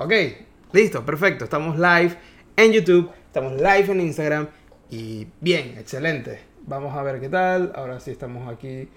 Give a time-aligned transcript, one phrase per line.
[0.00, 0.12] Ok,
[0.70, 1.42] listo, perfecto.
[1.42, 2.16] Estamos live
[2.56, 4.46] en YouTube, estamos live en Instagram
[4.90, 6.38] y bien, excelente.
[6.68, 7.72] Vamos a ver qué tal.
[7.74, 8.88] Ahora sí estamos aquí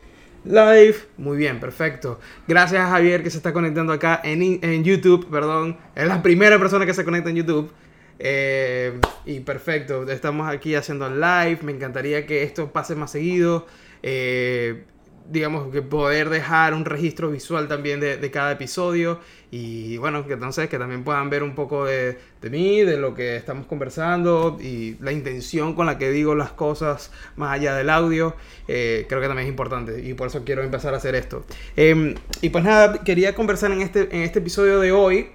[0.46, 0.96] live.
[1.18, 2.20] Muy bien, perfecto.
[2.48, 5.76] Gracias a Javier que se está conectando acá en, YouTube, perdón.
[5.96, 7.72] Es la primera persona que se conecta en YouTube.
[8.20, 11.58] Eh, y perfecto, estamos aquí haciendo live.
[11.64, 13.66] Me encantaría que esto pase más seguido.
[14.04, 14.84] Eh,
[15.30, 19.20] digamos que poder dejar un registro visual también de, cada episodio
[19.52, 23.14] y bueno, que entonces que también puedan ver un poco de, de, mí, de lo
[23.14, 27.90] que estamos conversando y la intención con la que digo las cosas más allá del
[27.90, 28.36] audio,
[28.68, 31.46] eh, creo que también es importante y por eso quiero empezar a hacer esto.
[31.76, 35.32] Eh, y pues nada, quería conversar en este, en este episodio de hoy,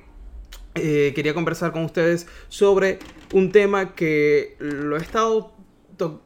[0.77, 2.99] eh, quería conversar con ustedes sobre
[3.33, 5.56] un tema que lo he estado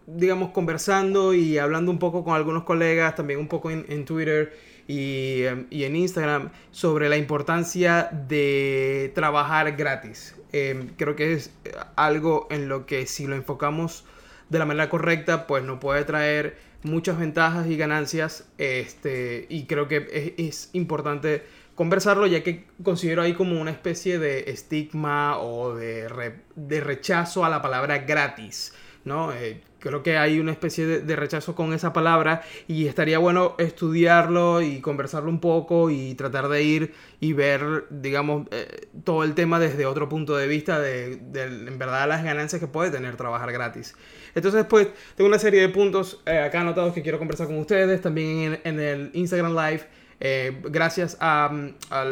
[0.07, 4.57] digamos, conversando y hablando un poco con algunos colegas, también un poco en, Twitter
[4.87, 10.35] y, y, en Instagram, sobre la importancia de trabajar gratis.
[10.53, 11.53] Eh, creo que es
[11.97, 14.05] algo en lo que si lo enfocamos
[14.49, 18.49] de la manera correcta, pues nos puede traer muchas ventajas y ganancias.
[18.59, 21.45] Este, y creo que es, es importante
[21.81, 27.49] conversarlo, ya que considero ahí como una especie de estigma o de, de rechazo a
[27.49, 28.75] la palabra gratis.
[29.05, 29.33] ¿No?
[29.33, 34.61] Eh, creo que hay una especie de, rechazo con esa palabra y estaría bueno estudiarlo
[34.61, 39.59] y conversarlo un poco y tratar de ir y ver, digamos, eh, todo el tema
[39.59, 43.53] desde otro punto de vista de, de, en verdad las ganancias que puede tener trabajar
[43.53, 43.95] gratis.
[44.35, 48.01] Entonces, pues, tengo una serie de puntos eh, acá anotados que quiero conversar con ustedes,
[48.01, 51.51] también en, en el Instagram Live eh, gracias a,
[51.89, 52.05] a,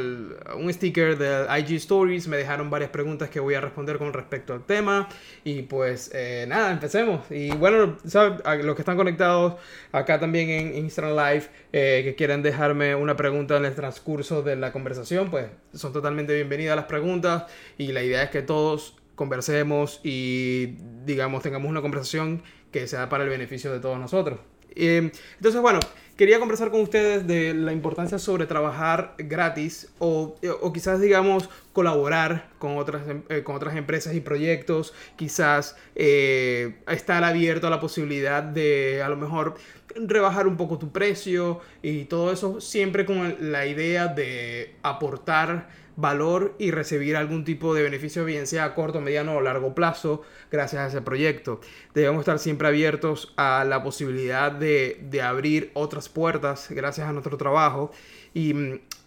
[0.56, 4.54] un sticker de IG Stories me dejaron varias preguntas que voy a responder con respecto
[4.54, 5.08] al tema.
[5.44, 7.30] Y pues eh, nada, empecemos.
[7.30, 7.98] Y bueno.
[8.44, 9.54] A los que están conectados
[9.92, 14.56] acá también en Instagram Live, eh, que quieren dejarme una pregunta en el transcurso de
[14.56, 17.44] la conversación, pues son totalmente bienvenidas las preguntas.
[17.76, 23.24] Y la idea es que todos conversemos y digamos tengamos una conversación que sea para
[23.24, 24.38] el beneficio de todos nosotros.
[24.74, 25.80] Entonces, bueno,
[26.16, 32.48] quería conversar con ustedes de la importancia sobre trabajar gratis o, o quizás, digamos, colaborar
[32.58, 38.42] con otras, eh, con otras empresas y proyectos, quizás eh, estar abierto a la posibilidad
[38.42, 39.54] de a lo mejor
[39.94, 46.54] rebajar un poco tu precio y todo eso siempre con la idea de aportar valor
[46.58, 50.80] y recibir algún tipo de beneficio, bien sea a corto, mediano o largo plazo, gracias
[50.80, 51.60] a ese proyecto.
[51.92, 57.36] Debemos estar siempre abiertos a la posibilidad de, de abrir otras puertas gracias a nuestro
[57.36, 57.90] trabajo.
[58.32, 58.54] Y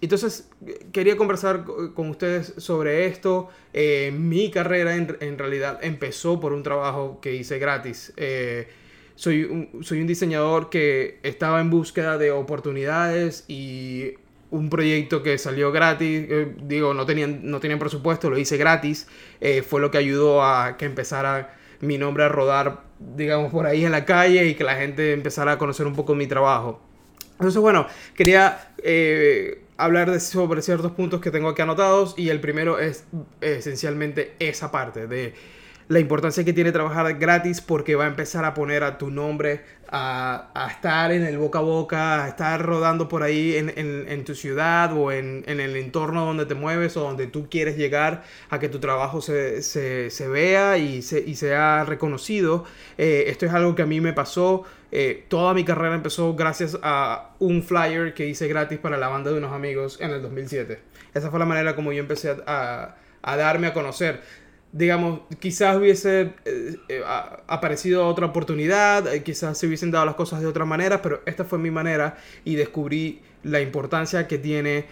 [0.01, 0.50] entonces
[0.91, 3.50] quería conversar con ustedes sobre esto.
[3.72, 8.12] Eh, mi carrera en, en, realidad empezó por un trabajo que hice gratis.
[8.18, 8.68] Eh,
[9.16, 14.16] soy, un, soy un diseñador que estaba en búsqueda de oportunidades y
[14.51, 19.07] un proyecto que salió gratis, eh, digo, no tenían, no tenían presupuesto, lo hice gratis,
[19.39, 23.85] eh, fue lo que ayudó a que empezara mi nombre a rodar, digamos, por ahí
[23.85, 26.81] en la calle y que la gente empezara a conocer un poco mi trabajo.
[27.31, 32.39] Entonces, bueno, quería eh, hablar de, sobre ciertos puntos que tengo aquí anotados y el
[32.39, 33.06] primero es
[33.39, 35.33] esencialmente esa parte de
[35.88, 39.62] la importancia que tiene trabajar gratis porque va a empezar a poner a tu nombre
[39.91, 44.06] a, a estar en el boca a boca, a estar rodando por ahí en, en,
[44.07, 47.75] en tu ciudad o en, en, el entorno donde te mueves o donde tú quieres
[47.75, 52.63] llegar a que tu trabajo se, se, se vea y, se, y sea reconocido.
[52.97, 54.63] Eh, esto es algo que a mí me pasó.
[54.94, 59.31] Eh, toda mi carrera empezó gracias a un flyer que hice gratis para la banda
[59.31, 60.80] de unos amigos en el 2007.
[61.13, 64.22] Esa fue la manera como yo empecé a, a, a darme a conocer
[64.74, 67.04] digamos, quizás hubiese eh, eh,
[67.48, 71.44] aparecido otra oportunidad, eh, quizás se hubiesen dado las cosas de otra manera, pero esta
[71.44, 74.86] fue mi manera y descubrí la importancia que tiene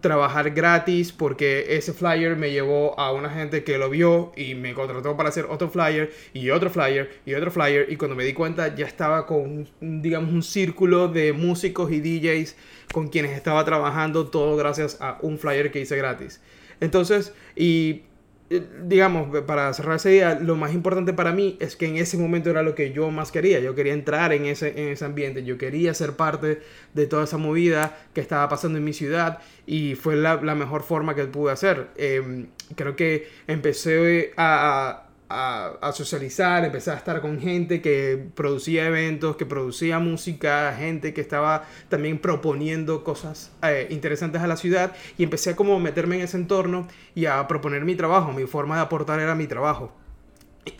[0.00, 4.72] trabajar gratis porque ese flyer me llevó a una gente que lo vio y me
[4.72, 8.32] contrató para hacer otro flyer y otro flyer y otro flyer y cuando me di
[8.32, 12.56] cuenta ya estaba con digamos un círculo de músicos y DJs
[12.92, 16.40] con quienes estaba trabajando todo gracias a un flyer que hice gratis.
[16.80, 18.04] Entonces, y
[18.50, 22.50] digamos, para cerrar ese día, lo más importante para mí es que en ese momento
[22.50, 23.60] era lo que yo más quería.
[23.60, 26.60] Yo quería entrar en ese, en ese ambiente, yo quería ser parte
[26.92, 30.82] de toda esa movida que estaba pasando en mi ciudad y fue la, la mejor
[30.82, 31.90] forma que pude hacer.
[31.96, 38.86] Eh, creo que empecé a a, a, socializar, empecé a estar con gente que producía
[38.86, 44.92] eventos, que producía música, gente que estaba también proponiendo cosas eh, interesantes a la ciudad
[45.16, 48.76] y empecé a como meterme en ese entorno y a proponer mi trabajo, mi forma
[48.76, 49.92] de aportar era mi trabajo.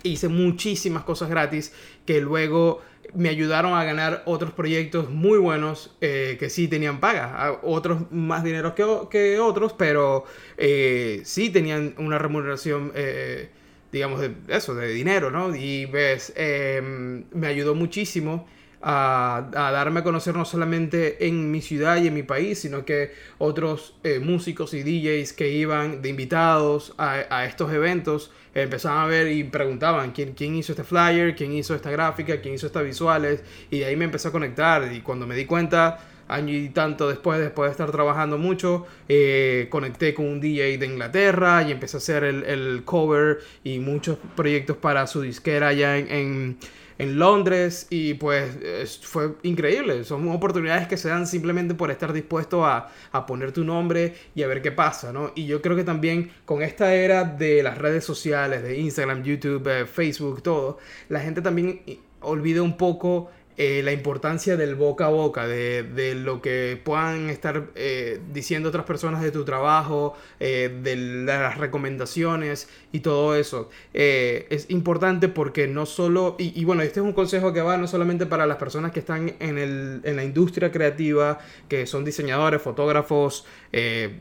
[0.02, 1.72] Hice muchísimas cosas gratis
[2.04, 2.82] que luego
[3.14, 7.58] me ayudaron a ganar otros proyectos muy buenos eh, que sí tenían paga.
[7.62, 10.24] Otros más dinero que, que otros, pero
[10.56, 13.50] eh, sí tenían una remuneración, eh,
[13.92, 15.54] digamos, de eso, de dinero, ¿no?
[15.54, 18.46] Y ves, em, me ayudó muchísimo
[18.82, 23.12] a, darme a conocer no solamente en mi ciudad y en mi país, sino que
[23.38, 29.28] otros eh, músicos y DJs que iban de invitados a, estos eventos empezaban a ver
[29.28, 33.42] y preguntaban ¿quién, quién hizo este flyer, quién hizo esta gráfica, quién hizo estas visuales,
[33.70, 35.98] y de ahí me empecé a conectar y cuando me di cuenta
[36.30, 40.86] año y tanto después, después de estar trabajando mucho, eh, conecté con un DJ de
[40.86, 45.96] Inglaterra y empecé a hacer el, el cover y muchos proyectos para su disquera allá
[45.98, 46.58] en
[47.00, 48.58] en Londres y pues
[49.00, 50.04] fue increíble.
[50.04, 52.92] Son oportunidades que se dan simplemente por estar dispuesto a,
[53.26, 55.32] poner tu nombre y a ver qué pasa, ¿no?
[55.34, 59.66] Y yo creo que también con esta era de las redes sociales, de Instagram, YouTube,
[59.66, 60.76] eh, Facebook, todo,
[61.08, 61.80] la gente también
[62.20, 63.30] olvida un poco
[63.62, 68.86] eh, la importancia del boca a boca, de, lo que puedan estar eh, diciendo otras
[68.86, 73.68] personas de tu trabajo, eh, de las recomendaciones y todo eso.
[73.92, 78.24] es importante porque no solo, y, bueno, este es un consejo que va no solamente
[78.24, 83.44] para las personas que están en, el, en la industria creativa, que son diseñadores, fotógrafos,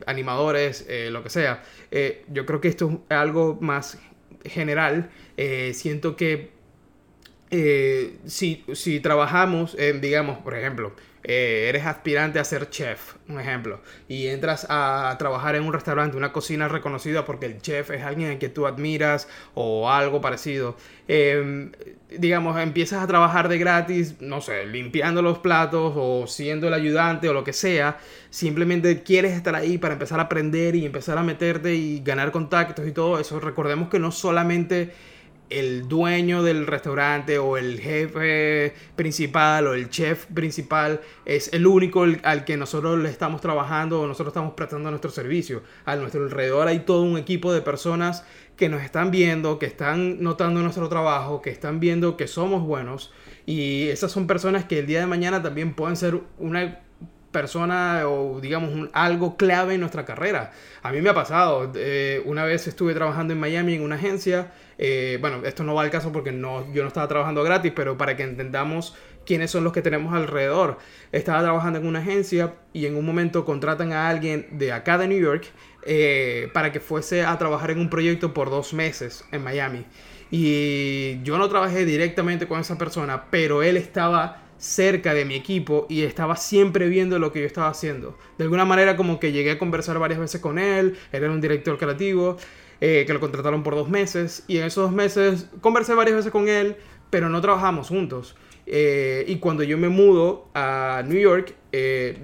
[0.06, 1.64] animadores, lo que sea.
[2.28, 4.00] yo creo que esto es algo más
[4.44, 5.10] general.
[5.72, 6.59] siento que
[7.52, 10.94] eh, si, si, trabajamos, en, digamos, por ejemplo,
[11.24, 16.16] eh, eres aspirante a ser chef, un ejemplo, y entras a trabajar en un restaurante,
[16.16, 21.72] una cocina reconocida porque el chef es alguien que tú admiras o algo parecido, em,
[22.10, 27.28] digamos, empiezas a trabajar de gratis, no sé, limpiando los platos o siendo el ayudante
[27.30, 27.98] o lo que sea,
[28.30, 32.88] simplemente quieres estar ahí para empezar a aprender y empezar a meterte y ganar contactos
[32.88, 34.94] y todo eso, recordemos que no solamente
[35.50, 42.06] el dueño del restaurante o el jefe principal o el chef principal es el único
[42.24, 45.64] al que nosotros le estamos trabajando o nosotros estamos prestando nuestro servicio.
[45.86, 48.24] A nuestro alrededor hay todo un equipo de personas
[48.56, 53.12] que nos están viendo, que están notando nuestro trabajo, que están viendo que somos buenos
[53.46, 56.82] y esas son personas que el día de mañana también pueden ser una
[57.32, 60.52] persona o digamos algo clave en nuestra carrera.
[60.82, 64.52] A mí me ha pasado, eh, una vez estuve trabajando en Miami en una agencia,
[64.82, 67.98] eh, bueno, esto no va al caso porque no, yo no estaba trabajando gratis, pero
[67.98, 68.96] para que entendamos
[69.26, 70.78] quiénes son los que tenemos alrededor.
[71.12, 75.10] Estaba trabajando en una agencia y en un momento contratan a alguien de acá de
[75.10, 75.48] New York
[75.84, 79.86] eh, para que fuese a trabajar en un proyecto por dos meses en Miami.
[80.32, 85.88] Y yo no trabajé directamente con esa persona, pero él estaba cerca de mi equipo
[85.90, 88.18] y estaba siempre viendo lo que yo estaba haciendo.
[88.38, 91.42] De alguna manera como que llegué a conversar varias veces con él, él era un
[91.42, 92.38] director creativo,
[92.82, 96.32] eh, que lo contrataron por dos meses y en esos dos meses conversé varias veces
[96.32, 96.78] con él,
[97.10, 98.36] pero no trabajamos juntos.
[98.66, 102.18] Eh, y cuando yo me mudo a New York, eh,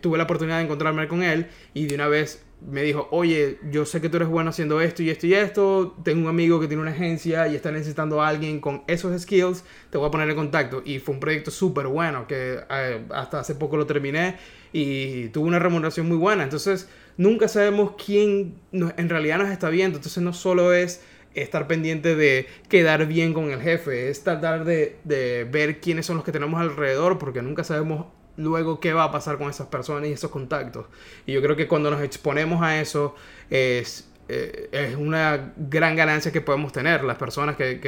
[0.00, 3.84] tuve la oportunidad de encontrarme con él y de una vez me dijo, oye, yo
[3.84, 6.68] sé que tú eres bueno haciendo esto y esto y esto, tengo un amigo que
[6.68, 10.30] tiene una agencia y está necesitando a alguien con esos skills, te voy a poner
[10.30, 10.82] en contacto.
[10.84, 14.36] Y fue un proyecto súper bueno, que eh, hasta hace poco lo terminé
[14.72, 16.44] y tuvo una remuneración muy buena.
[16.44, 19.98] Entonces, nunca sabemos quién en realidad nos está viendo.
[19.98, 21.02] Entonces, no solo es
[21.34, 26.16] estar pendiente de quedar bien con el jefe, es tratar de, de ver quiénes son
[26.16, 28.06] los que tenemos alrededor, porque nunca sabemos
[28.36, 30.86] luego qué va a pasar con esas personas y esos contactos.
[31.26, 33.14] Y yo creo que cuando nos exponemos a eso
[33.50, 37.80] es, eh, es una gran ganancia que podemos tener, las personas que,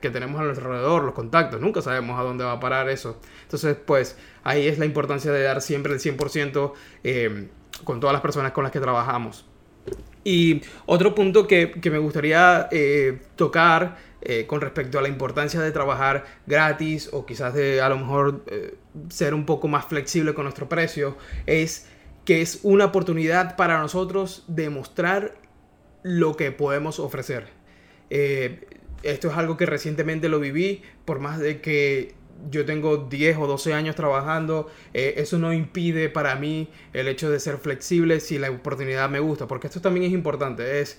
[0.00, 1.60] que, tenemos a nuestro alrededor, los contactos.
[1.60, 3.20] Nunca sabemos a dónde va a parar eso.
[3.42, 6.72] Entonces, pues ahí es la importancia de dar siempre el 100%
[7.04, 7.48] eh,
[7.84, 9.46] con todas las personas con las que trabajamos.
[10.22, 15.60] Y otro punto que, que me gustaría eh, tocar eh, con respecto a la importancia
[15.62, 18.74] de trabajar gratis o quizás de a lo mejor eh,
[19.08, 21.88] ser un poco más flexible con nuestro precio, es
[22.26, 25.36] que es una oportunidad para nosotros de mostrar
[26.02, 27.46] lo que podemos ofrecer.
[28.10, 28.66] Eh,
[29.02, 32.14] esto es algo que recientemente lo viví, por más de que
[32.50, 37.40] yo tengo 10 o 12 años trabajando, eso no impide para mí el hecho de
[37.40, 40.98] ser flexible si la oportunidad me gusta, porque esto también es importante, es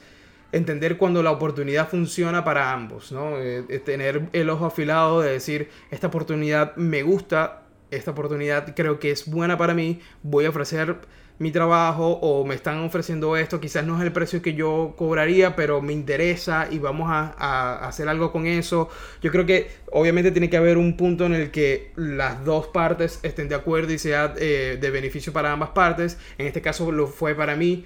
[0.51, 3.38] entender cuando la oportunidad funciona para ambos, ¿no?
[3.38, 9.00] Eh, eh, tener el ojo afilado de decir, esta oportunidad me gusta, esta oportunidad creo
[9.00, 10.98] que es buena para mí, voy a ofrecer
[11.39, 15.55] mi trabajo o me están ofreciendo esto, quizás no es el precio que yo cobraría,
[15.55, 18.89] pero me interesa y vamos a, hacer algo con eso.
[19.24, 23.20] Yo creo que obviamente tiene que haber un punto en el que las dos partes
[23.24, 26.20] estén de acuerdo y sea eh, de beneficio para ambas partes.
[26.38, 27.86] En este caso lo fue para mí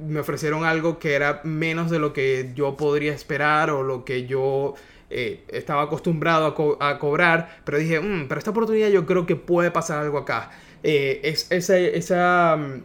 [0.00, 4.26] me ofrecieron algo que era menos de lo que yo podría esperar o lo que
[4.26, 4.74] yo
[5.10, 9.70] eh, estaba acostumbrado a, cobrar, pero dije, mm, pero esta oportunidad yo creo que puede
[9.70, 10.50] pasar algo acá.
[10.82, 12.82] Eh, es, esa, esa, mm,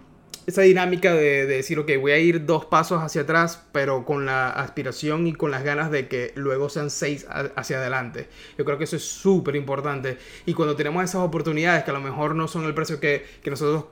[0.48, 4.50] esa dinámica de, decir, ok, voy a ir dos pasos hacia atrás, pero con la
[4.50, 8.28] aspiración y con las ganas de que luego sean seis hacia adelante.
[8.58, 10.18] Yo creo que eso es súper importante.
[10.46, 13.50] Y cuando tenemos esas oportunidades, que a lo mejor no son el precio que, que
[13.52, 13.86] nosotros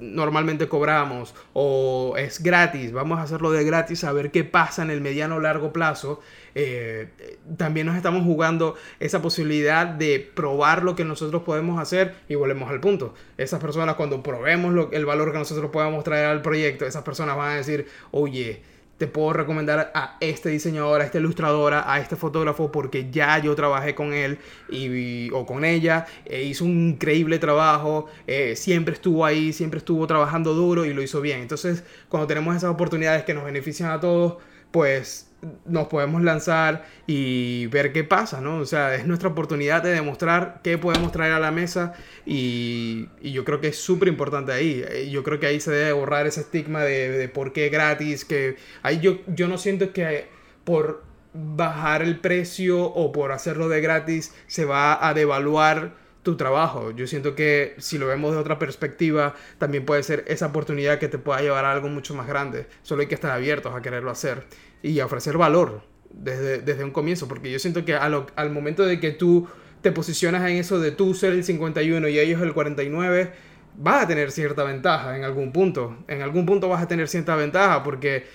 [0.00, 4.90] normalmente cobramos o es gratis, vamos a hacerlo de gratis a ver qué pasa en
[4.90, 6.20] el mediano o largo plazo.
[6.54, 7.08] Eh,
[7.56, 12.70] también nos estamos jugando esa posibilidad de probar lo que nosotros podemos hacer y volvemos
[12.70, 13.14] al punto.
[13.36, 17.36] Esas personas cuando probemos lo, el valor que nosotros podemos traer al proyecto, esas personas
[17.36, 18.62] van a decir, oye,
[18.98, 23.54] te puedo recomendar a este diseñador, a esta ilustradora, a este fotógrafo, porque ya yo
[23.54, 24.38] trabajé con él
[24.68, 30.06] y, o con ella, e hizo un increíble trabajo, eh, siempre estuvo ahí, siempre estuvo
[30.08, 31.40] trabajando duro y lo hizo bien.
[31.40, 34.38] Entonces, cuando tenemos esas oportunidades que nos benefician a todos,
[34.70, 35.28] pues
[35.66, 38.58] nos podemos lanzar y ver qué pasa, ¿no?
[38.58, 41.94] O sea, es nuestra oportunidad de demostrar qué podemos traer a la mesa
[42.26, 44.84] y, yo creo que es súper importante ahí.
[44.88, 48.56] Eh, yo creo que ahí se debe borrar ese estigma de, por qué gratis, que
[48.82, 50.26] ahí yo, yo no siento que
[50.64, 56.90] por bajar el precio o por hacerlo de gratis se va a devaluar tu trabajo.
[56.90, 61.08] Yo siento que si lo vemos de otra perspectiva, también puede ser esa oportunidad que
[61.08, 62.66] te pueda llevar a algo mucho más grande.
[62.82, 64.44] Solo hay que estar abiertos a quererlo hacer
[64.82, 69.12] y ofrecer valor desde, desde un comienzo, porque yo siento que al momento de que
[69.12, 69.48] tú
[69.80, 73.32] te posicionas en eso de tú ser el 51 y ellos el 49,
[73.76, 75.96] vas a tener cierta ventaja en algún punto.
[76.08, 78.26] En algún punto vas a tener cierta ventaja porque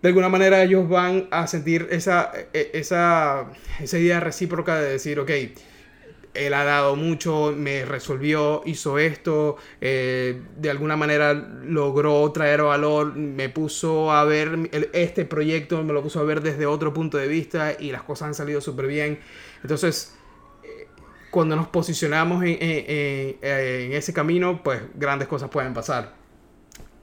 [0.00, 3.46] de alguna manera ellos van a sentir esa, e, esa,
[3.80, 5.30] esa idea recíproca de decir, ok,
[6.34, 13.14] él ha dado mucho, me resolvió, hizo esto, eh, de alguna manera logró traer valor,
[13.14, 17.28] me puso a ver este proyecto, me lo puso a ver desde otro punto de
[17.28, 19.20] vista y las cosas han salido súper bien.
[19.62, 20.14] Entonces,
[20.62, 20.88] eh,
[21.30, 26.21] cuando nos posicionamos en ese camino, pues grandes cosas pueden pasar.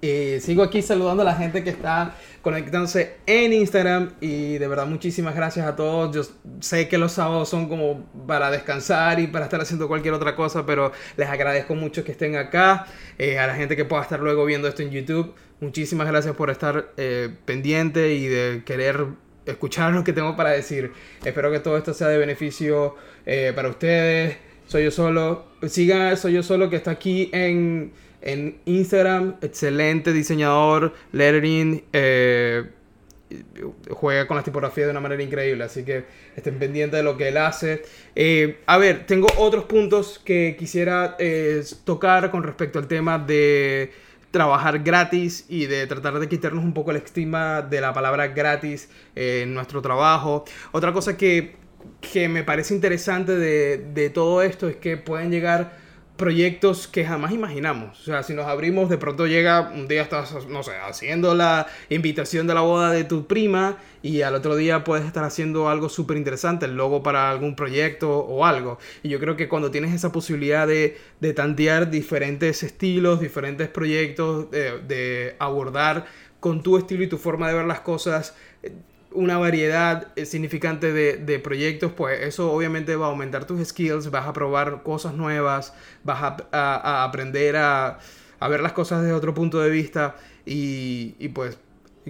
[0.01, 4.85] Eh, sigo aquí saludando a la gente que está conectándose en Instagram y de verdad
[4.85, 6.15] muchísimas gracias a todos.
[6.15, 10.35] Yo sé que los sábados son como para descansar y para estar haciendo cualquier otra
[10.37, 12.87] cosa, pero les agradezco mucho que estén acá.
[13.17, 16.49] Eh, a la gente que pueda estar luego viendo esto en YouTube, muchísimas gracias por
[16.49, 19.05] estar eh, pendiente y de querer
[19.45, 20.93] escuchar lo que tengo para decir.
[21.25, 22.95] Espero que todo esto sea de beneficio
[23.53, 24.37] para ustedes.
[24.65, 25.45] Soy yo solo.
[25.67, 32.69] Sigan Soy yo solo que está aquí en en Instagram, excelente diseñador, lettering, eh,
[33.91, 37.29] juega con la tipografía de una manera increíble, así que estén pendientes de lo que
[37.29, 37.83] él hace.
[38.15, 43.91] Eh, a ver, tengo otros puntos que quisiera eh, tocar con respecto al tema de
[44.31, 48.89] trabajar gratis y de tratar de quitarnos un poco el estigma de la palabra gratis
[49.15, 50.45] en nuestro trabajo.
[50.71, 51.55] Otra cosa que,
[51.99, 55.78] que me parece interesante de, de todo esto es que pueden llegar
[56.19, 57.99] proyectos que jamás imaginamos.
[57.99, 61.65] O sea, si nos abrimos, de pronto llega un día estás, no sé, haciendo la
[61.89, 65.89] invitación de la boda de tu prima y al otro día puedes estar haciendo algo
[65.89, 68.77] súper interesante, el logo para algún proyecto o algo.
[69.01, 74.51] Y yo creo que cuando tienes esa posibilidad de, de tantear diferentes estilos, diferentes proyectos,
[74.51, 76.05] de, de abordar
[76.39, 78.35] con tu estilo y tu forma de ver las cosas,
[79.11, 84.27] una variedad eh, significante de, proyectos, pues eso obviamente va a aumentar tus skills, vas
[84.27, 85.73] a probar cosas nuevas,
[86.03, 87.99] vas a, aprender a,
[88.49, 91.57] ver las cosas desde otro punto de vista y, y, pues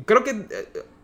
[0.06, 0.46] creo que eh,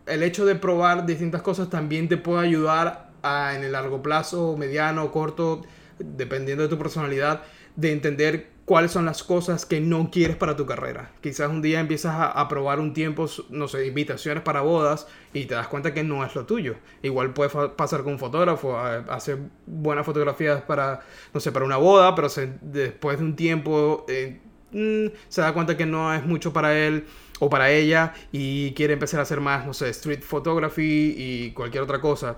[0.06, 4.56] el hecho de probar distintas cosas también te puede ayudar a, en el largo plazo,
[4.58, 5.64] mediano, corto,
[6.00, 7.42] dependiendo de tu personalidad,
[7.76, 11.12] de entender cuáles son las cosas que no quieres para tu carrera.
[11.22, 15.54] Quizás un día empiezas a, probar un tiempo, no sé, invitaciones para bodas y te
[15.54, 16.76] das cuenta que no es lo tuyo.
[17.04, 21.02] Igual puede pasar con un fotógrafo, hacer buenas fotografías para,
[21.34, 22.28] no sé, para una boda, pero
[22.62, 24.42] después de un tiempo eh,
[24.72, 27.06] mm, se da cuenta que no es mucho para él
[27.40, 31.84] o para ella y quiere empezar a hacer más, no sé, street photography y cualquier
[31.84, 32.38] otra cosa.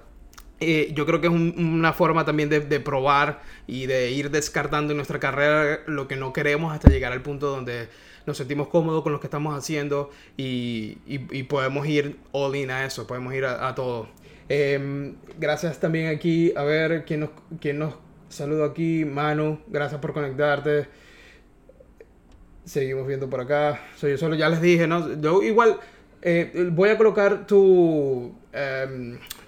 [0.59, 4.97] Eh, yo creo que es una forma también de, probar y de ir descartando en
[4.97, 7.89] nuestra carrera lo que no queremos hasta llegar al punto donde
[8.25, 10.97] nos sentimos cómodos con lo que estamos haciendo y,
[11.47, 14.09] podemos ir all in a eso, podemos ir a, todo.
[14.49, 17.29] Em, gracias también aquí, a ver quién nos,
[17.61, 17.95] quién nos
[18.27, 20.87] saluda aquí, Manu, gracias por conectarte.
[22.65, 23.79] Seguimos viendo por acá.
[23.95, 25.21] Soy yo solo, ya les dije, ¿no?
[25.21, 25.79] Yo igual
[26.21, 28.35] eh, voy a colocar tu...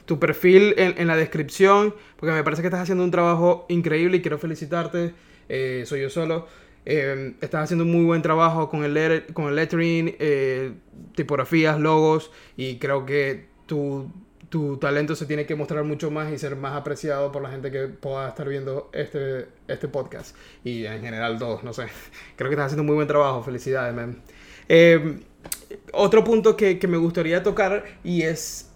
[0.10, 4.18] Em, tu perfil en, la descripción, porque me parece que estás haciendo un trabajo increíble
[4.18, 5.14] y quiero felicitarte.
[5.48, 6.48] Eh, soy yo solo.
[6.86, 10.74] Eh, estás haciendo un muy buen trabajo con el, con el lettering, eh,
[11.16, 14.12] tipografías, logos y creo que tu,
[14.50, 17.70] tu talento se tiene que mostrar mucho más y ser más apreciado por la gente
[17.70, 21.84] que pueda estar viendo este, este podcast y en general todos, no sé.
[22.36, 24.22] Creo que estás haciendo un muy buen trabajo, felicidades, man.
[24.70, 25.20] Eh,
[25.94, 28.72] otro punto que, que, me gustaría tocar y es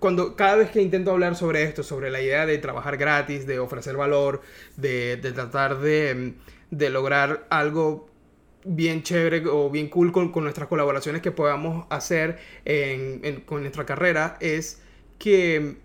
[0.00, 3.58] cuando cada vez que intento hablar sobre esto, sobre la idea de trabajar gratis, de
[3.58, 4.40] ofrecer valor,
[4.76, 6.34] de, de tratar de,
[6.70, 8.08] de, lograr algo
[8.64, 13.60] bien chévere o bien cool con, con nuestras colaboraciones que podamos hacer en, en, con
[13.60, 14.82] nuestra carrera, es
[15.18, 15.76] que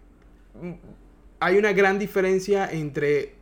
[1.42, 3.36] hay una gran diferencia entre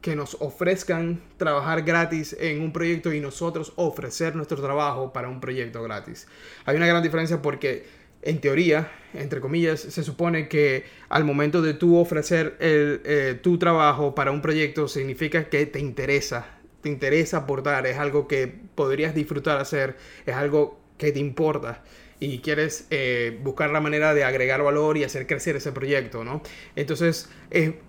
[0.00, 5.40] que nos ofrezcan trabajar gratis en un proyecto y nosotros ofrecer nuestro trabajo para un
[5.40, 6.26] proyecto gratis.
[6.66, 11.74] Hay una gran diferencia porque en teoría, entre comillas, se supone que al momento de
[11.74, 16.46] tú ofrecer el, eh, tu trabajo para un proyecto significa que te interesa,
[16.80, 21.82] te interesa aportar, es algo que podrías disfrutar hacer, es algo que te importa
[22.18, 26.42] y quieres eh, buscar la manera de agregar valor y hacer crecer ese proyecto, ¿no?
[26.76, 27.28] Entonces,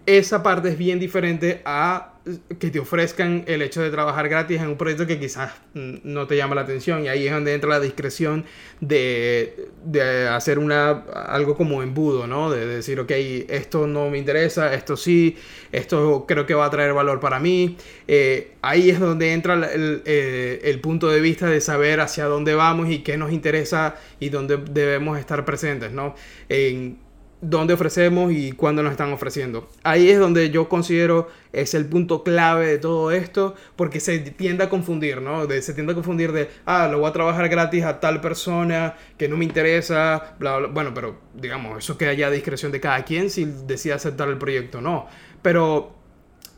[0.05, 2.14] esa parte es bien diferente a
[2.57, 6.35] que te ofrezcan el hecho de trabajar gratis en un proyecto que quizás no te
[6.35, 8.45] llama la atención y ahí es donde entra la discreción
[8.81, 12.49] de, de hacer una algo como embudo, ¿no?
[12.49, 15.37] De, decir, ok, esto no me interesa, esto sí,
[15.71, 17.77] esto creo que va a traer valor para mí.
[18.07, 22.55] Eh, ahí es donde entra el, el, el, punto de vista de saber hacia dónde
[22.55, 26.15] vamos y qué nos interesa y dónde debemos estar presentes, ¿no?
[26.49, 27.04] En,
[27.41, 29.67] dónde ofrecemos y cuándo nos están ofreciendo.
[29.83, 34.63] Ahí es donde yo considero es el punto clave de todo esto, porque se tiende
[34.63, 35.49] a confundir, ¿no?
[35.49, 39.29] se tiende a confundir de, ah, lo voy a trabajar gratis a tal persona que
[39.29, 40.67] no me interesa, bla, bla.
[40.67, 44.37] Bueno, pero digamos, eso queda ya a discreción de cada quien si decide aceptar el
[44.37, 45.07] proyecto o no.
[45.41, 45.95] Pero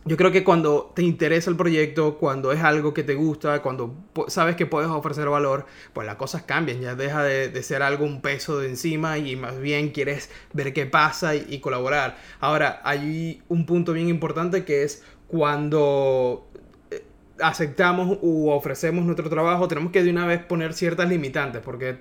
[0.08, 3.94] yo creo que cuando te interesa el proyecto, cuando es algo que te gusta, cuando
[4.28, 8.22] sabes que puedes ofrecer valor, pues las cosas cambian, ya deja de, ser algo un
[8.22, 12.18] peso de encima y más bien quieres ver qué pasa y, y, colaborar.
[12.40, 16.48] Ahora, hay un punto bien importante que es cuando
[16.90, 17.04] eh,
[17.42, 21.98] aceptamos u ofrecemos nuestro trabajo, tenemos que de una vez poner ciertas limitantes, porque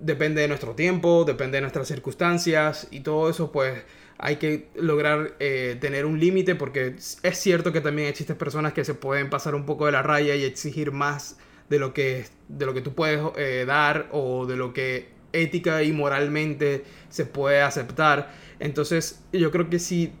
[0.00, 3.84] depende de nuestro tiempo, depende de nuestras circunstancias y todo eso, pues
[4.24, 8.84] hay que lograr eh, tener un límite porque es cierto que también existen personas que
[8.84, 12.64] se pueden pasar un poco de la raya y exigir más de lo que, de
[12.64, 17.62] lo que tú puedes eh, dar o de lo que ética y moralmente se puede
[17.62, 18.32] aceptar.
[18.60, 20.12] Entonces yo creo que si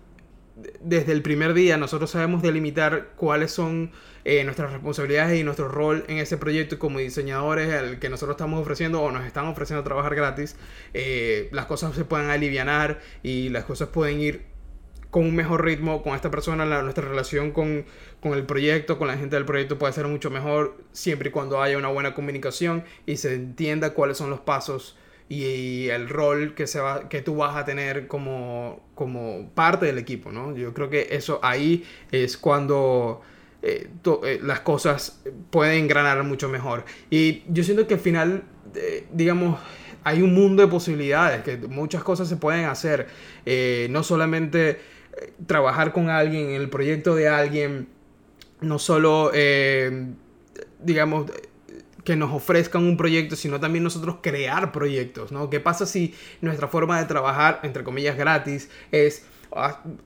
[0.80, 3.90] desde el primer día nosotros sabemos delimitar cuáles son
[4.24, 8.60] eh, nuestras responsabilidades y nuestro rol en ese proyecto como diseñadores el que nosotros estamos
[8.60, 10.56] ofreciendo o nos están ofreciendo trabajar gratis,
[10.94, 14.42] eh, las cosas se pueden aliviar y las cosas pueden ir
[15.10, 17.84] con un mejor ritmo con esta persona, la, nuestra relación con,
[18.20, 21.60] con, el proyecto, con la gente del proyecto puede ser mucho mejor siempre y cuando
[21.60, 24.96] haya una buena comunicación y se entienda cuáles son los pasos
[25.32, 29.96] y el rol que, se va, que tú vas a tener como, como parte del
[29.96, 30.54] equipo, ¿no?
[30.54, 33.22] Yo creo que eso ahí es cuando
[33.62, 36.84] eh, eh, las cosas pueden engranar mucho mejor.
[37.08, 38.42] Y yo siento que al final,
[38.74, 39.58] eh, digamos,
[40.04, 43.06] hay un mundo de posibilidades, que muchas cosas se pueden hacer.
[43.88, 44.80] No solamente
[45.46, 47.88] trabajar con alguien en el proyecto de alguien,
[48.60, 49.32] no solo,
[50.80, 51.30] digamos,
[52.04, 55.50] que nos ofrezcan un proyecto, sino también nosotros crear proyectos, ¿no?
[55.50, 59.24] ¿Qué pasa si nuestra forma de trabajar, entre comillas, gratis, es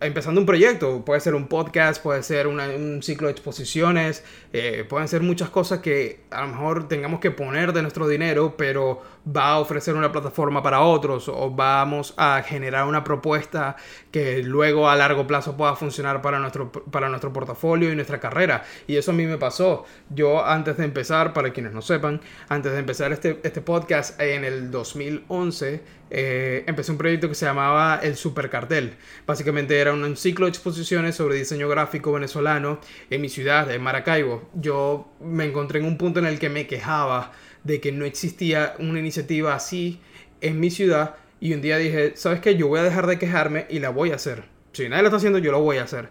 [0.01, 5.09] empezando un proyecto, puede ser un podcast, puede ser un ciclo de exposiciones, eh, pueden
[5.09, 9.53] ser muchas cosas que a lo mejor tengamos que poner de nuestro dinero, pero va
[9.53, 13.77] a ofrecer una plataforma para otros o vamos a generar una propuesta
[14.11, 18.65] que luego a largo plazo pueda funcionar para nuestro, para nuestro portafolio y nuestra carrera.
[18.87, 19.85] Y eso a mí me pasó.
[20.11, 24.45] Yo antes de empezar, para quienes no sepan, antes de empezar este, este podcast en
[24.45, 28.95] el 2011, eh, empecé un proyecto que se llamaba El Supercartel.
[29.27, 34.49] Básicamente era un ciclo de exposiciones sobre diseño gráfico venezolano en mi ciudad, en Maracaibo.
[34.55, 37.33] Yo me encontré en un punto en el que me quejaba
[37.65, 40.01] de que no existía una iniciativa así
[40.41, 42.57] en mi ciudad y un día dije, ¿sabes qué?
[42.57, 44.45] Yo voy a dejar de quejarme y la voy a hacer.
[44.73, 46.09] Si nadie lo está haciendo, yo lo voy a hacer.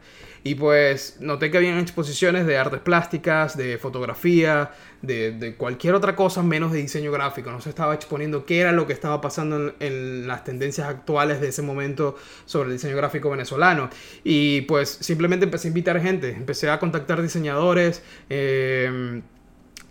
[0.48, 4.70] Y pues noté que habían exposiciones de artes plásticas, de fotografía,
[5.02, 7.50] de, de, cualquier otra cosa menos de diseño gráfico.
[7.50, 11.48] No se estaba exponiendo qué era lo que estaba pasando en, las tendencias actuales de
[11.48, 13.90] ese momento sobre el diseño gráfico venezolano.
[14.24, 18.04] Y pues simplemente empecé a invitar gente, empecé a contactar diseñadores.
[18.30, 19.24] Eh,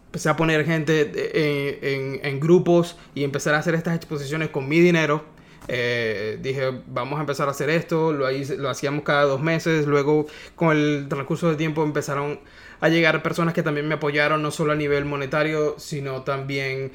[0.06, 1.00] empecé a poner gente
[1.34, 5.33] en, en, en, grupos y empezar a hacer estas exposiciones con mi dinero
[5.68, 10.26] Eh, dije, vamos a empezar a hacer esto, lo, lo hacíamos cada dos meses, luego
[10.56, 12.40] con el transcurso del tiempo empezaron
[12.80, 16.92] a llegar personas que también me apoyaron, no solo a nivel monetario, sino también,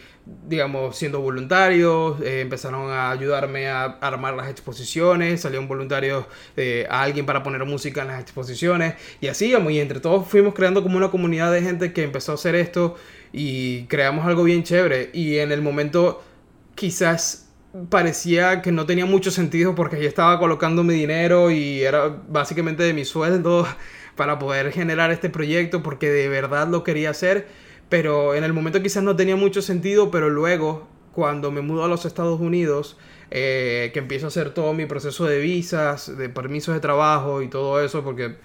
[0.47, 6.85] digamos, siendo voluntarios, eh, empezaron a ayudarme a armar las exposiciones, salió un voluntario eh,
[6.91, 10.83] a alguien para poner música en las exposiciones, y así, y entre todos fuimos creando
[10.83, 12.95] como una comunidad de gente que empezó a hacer esto
[13.33, 16.21] y creamos algo bien chévere, y en el momento
[16.75, 17.48] quizás
[17.89, 22.83] parecía que no tenía mucho sentido porque yo estaba colocando mi dinero y era básicamente
[22.83, 23.67] de mi sueldo
[24.15, 27.47] para poder generar este proyecto porque de verdad lo quería hacer,
[27.89, 31.87] pero en el momento quizás no tenía mucho sentido, pero luego cuando me mudo a
[31.87, 32.97] los Estados Unidos,
[33.31, 37.47] eh, que empiezo a hacer todo mi proceso de visas, de permisos de trabajo y
[37.47, 38.35] todo eso, porque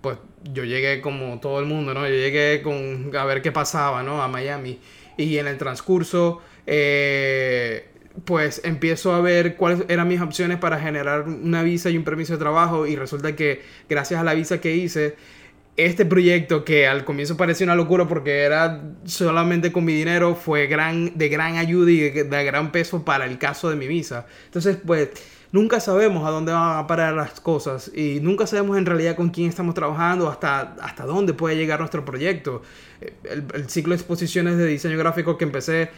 [0.00, 0.18] pues
[0.52, 2.06] yo llegué como todo el mundo, ¿no?
[2.06, 4.22] Yo llegué con a ver qué pasaba, ¿no?
[4.22, 4.78] A Miami.
[5.16, 7.88] Y en el transcurso, eh,
[8.24, 12.34] pues empiezo a ver cuáles eran mis opciones para generar una visa y un permiso
[12.34, 15.16] de trabajo y resulta que gracias a la visa que hice,
[15.76, 20.68] este proyecto que al comienzo parecía una locura porque era solamente con mi dinero fue
[20.68, 24.26] gran, de gran ayuda y de, gran peso para el caso de mi visa.
[24.44, 25.10] Entonces, pues
[25.50, 29.30] nunca sabemos a dónde van a parar las cosas y nunca sabemos en realidad con
[29.30, 32.62] quién estamos trabajando, hasta, hasta dónde puede llegar nuestro proyecto.
[33.24, 35.90] El, el ciclo de exposiciones de diseño gráfico que empecé,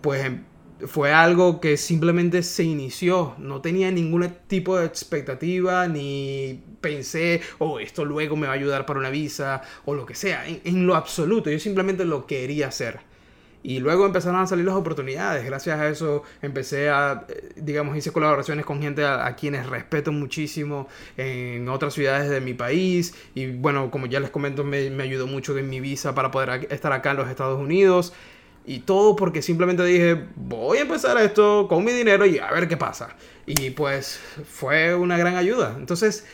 [0.00, 0.42] pues em,
[0.86, 3.34] fue algo que simplemente se inició.
[3.38, 8.86] No tenía ningún tipo de expectativa, ni pensé, oh, esto luego me va a ayudar
[8.86, 10.44] para una visa, o lo que sea.
[10.46, 13.00] En, lo absoluto, yo simplemente lo quería hacer.
[13.60, 15.44] Y luego empezaron a salir las oportunidades.
[15.44, 20.88] Gracias a eso empecé a, eh, digamos, hice colaboraciones con gente a, quienes respeto muchísimo
[21.16, 23.14] en otras ciudades de mi país.
[23.34, 26.68] Y bueno, como ya les comento, me, me ayudó mucho en mi visa para poder
[26.70, 28.14] estar acá en los Estados Unidos.
[28.68, 32.68] Y todo porque simplemente dije, voy a empezar esto con mi dinero y a ver
[32.68, 33.16] qué pasa.
[33.46, 35.74] Y pues fue una gran ayuda.
[35.78, 36.26] Entonces,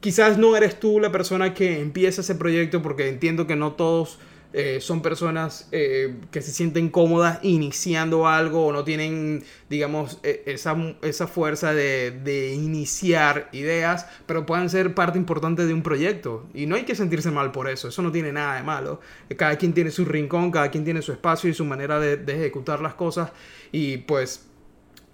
[0.00, 4.18] quizás no eres tú la persona que empieza ese proyecto porque entiendo que no todos
[4.52, 10.42] eh, son personas eh, que se sienten cómodas iniciando algo o no tienen, digamos, e,
[10.46, 16.46] esa, esa fuerza de, de, iniciar ideas, pero puedan ser parte importante de un proyecto.
[16.52, 19.00] Y no hay que sentirse mal por eso, eso no tiene nada de malo.
[19.36, 22.34] Cada quien tiene su rincón, cada quien tiene su espacio y su manera de, de
[22.34, 23.32] ejecutar las cosas.
[23.72, 24.46] Y pues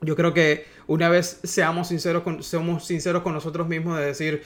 [0.01, 4.42] yo creo que una vez seamos sinceros con, seamos sinceros con nosotros mismos de decir,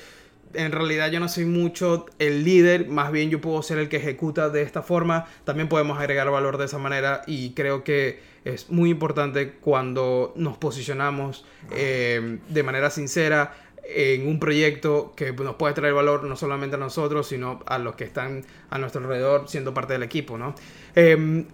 [0.55, 3.97] en realidad yo no soy mucho el líder, más bien yo puedo ser el que
[3.97, 8.71] ejecuta de esta forma, también podemos agregar valor de esa manera y creo que es
[8.71, 15.75] muy importante cuando nos posicionamos eh, de manera sincera en un proyecto que nos puede
[15.75, 19.75] traer valor no solamente a nosotros, sino a los que están a nuestro alrededor siendo
[19.75, 20.55] parte del equipo, ¿no?
[20.95, 21.45] Em,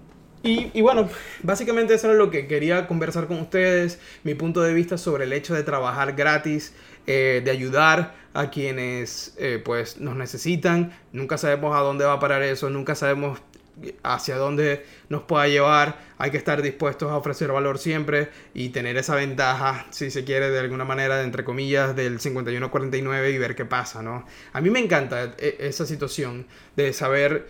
[0.43, 1.09] y, y, bueno,
[1.43, 5.33] básicamente eso es lo que quería conversar con ustedes, mi punto de vista sobre el
[5.33, 6.75] hecho de trabajar gratis,
[7.11, 10.93] eh, de ayudar a quienes eh, pues nos necesitan.
[11.11, 13.41] Nunca sabemos a dónde va a parar eso, nunca sabemos
[14.03, 16.01] hacia dónde nos pueda llevar.
[16.19, 20.51] Hay que estar dispuestos a ofrecer valor siempre y tener esa ventaja, si se quiere,
[20.51, 24.27] de alguna manera, de, entre comillas, del 51-49 y ver qué pasa, ¿no?
[24.53, 27.49] A mí me encanta eh, esa situación de saber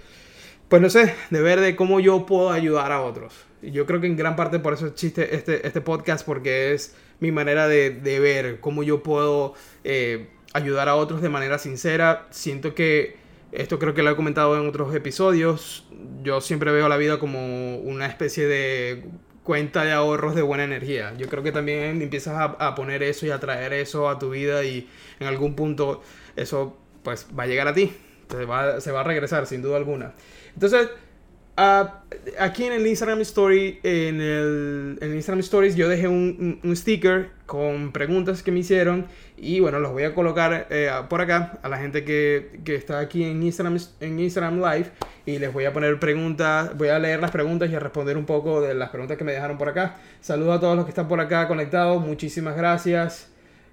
[0.69, 3.35] pues no sé, de ver de cómo yo puedo ayudar a otros.
[3.61, 6.95] Y yo creo que en gran parte por eso existe este, este podcast, porque es
[7.21, 9.55] mi manera de, de ver cómo yo puedo
[9.85, 12.27] eh, ayudar a otros de manera sincera.
[12.31, 13.17] Siento que,
[13.53, 15.87] esto creo que lo he comentado en otros episodios,
[16.23, 19.05] yo siempre veo la vida como una especie de
[19.43, 21.15] cuenta de ahorros de buena energía.
[21.17, 24.31] Yo creo que también empiezas a, a poner eso y a traer eso a tu
[24.31, 24.89] vida y
[25.21, 26.03] en algún punto
[26.37, 27.93] eso pues va a llegar a ti.
[28.31, 30.13] Se va, se va a regresar sin duda alguna.
[30.53, 30.91] Entonces,
[31.59, 31.89] uh,
[32.39, 37.93] aquí en el Instagram Story, en el, Instagram Stories, yo dejé un, un, sticker con
[37.93, 41.79] preguntas que me hicieron y bueno, los voy a colocar eh, por acá a la
[41.79, 44.91] gente que, que, está aquí en Instagram, en Instagram Live
[45.27, 48.25] y les voy a poner preguntas, voy a leer las preguntas y a responder un
[48.25, 49.97] poco de las preguntas que me dejaron por acá.
[50.21, 53.31] Saludos a todos los que están por acá conectados, muchísimas gracias.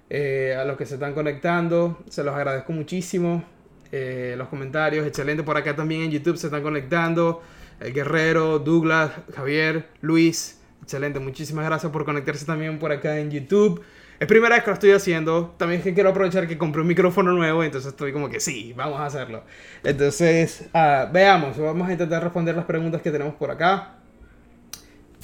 [0.08, 3.44] Eh, a los que se están conectando, se los agradezco muchísimo.
[3.92, 5.06] Eh, los comentarios.
[5.06, 7.42] Excelente por acá también en YouTube se están conectando.
[7.80, 10.58] El Guerrero, Douglas, Javier, Luis.
[10.82, 13.82] Excelente, muchísimas gracias por conectarse también por acá en YouTube.
[14.18, 15.54] Es primera vez que lo estoy haciendo.
[15.58, 18.98] También que quiero aprovechar que compré un micrófono nuevo, entonces estoy como que sí, vamos
[18.98, 19.42] a hacerlo.
[19.84, 23.96] Entonces, uh, veamos, vamos a intentar responder las preguntas que tenemos por acá.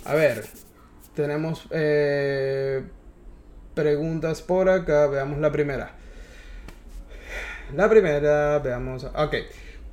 [0.04, 0.44] A ver,
[1.14, 2.82] tenemos eh,
[3.74, 5.06] preguntas por acá.
[5.06, 5.92] Veamos la primera.
[7.74, 9.04] La primera, veamos.
[9.04, 9.36] Ok.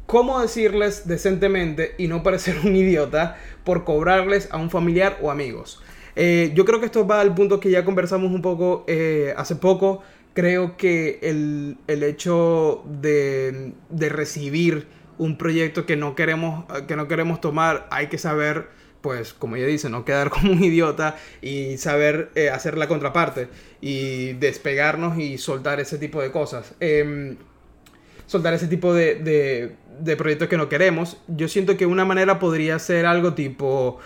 [0.09, 5.83] ¿Cómo decirles decentemente y no parecer un idiota por cobrarles a un familiar o amigos?
[6.15, 9.55] Eh, yo creo que esto va al punto que ya conversamos un poco eh, hace
[9.55, 10.01] poco.
[10.33, 14.87] Creo que el, el hecho de, de, recibir
[15.19, 18.65] un proyecto que no, queremos, que no queremos tomar, hay que saber,
[19.01, 23.47] pues como ya dice, no quedar como un idiota y saber eh, hacer la contraparte
[23.79, 26.73] y despegarnos y soltar ese tipo de cosas.
[26.79, 27.37] Em,
[28.29, 31.17] soltar ese tipo de, de proyectos que no queremos.
[31.27, 33.99] Yo siento que una manera podría ser algo tipo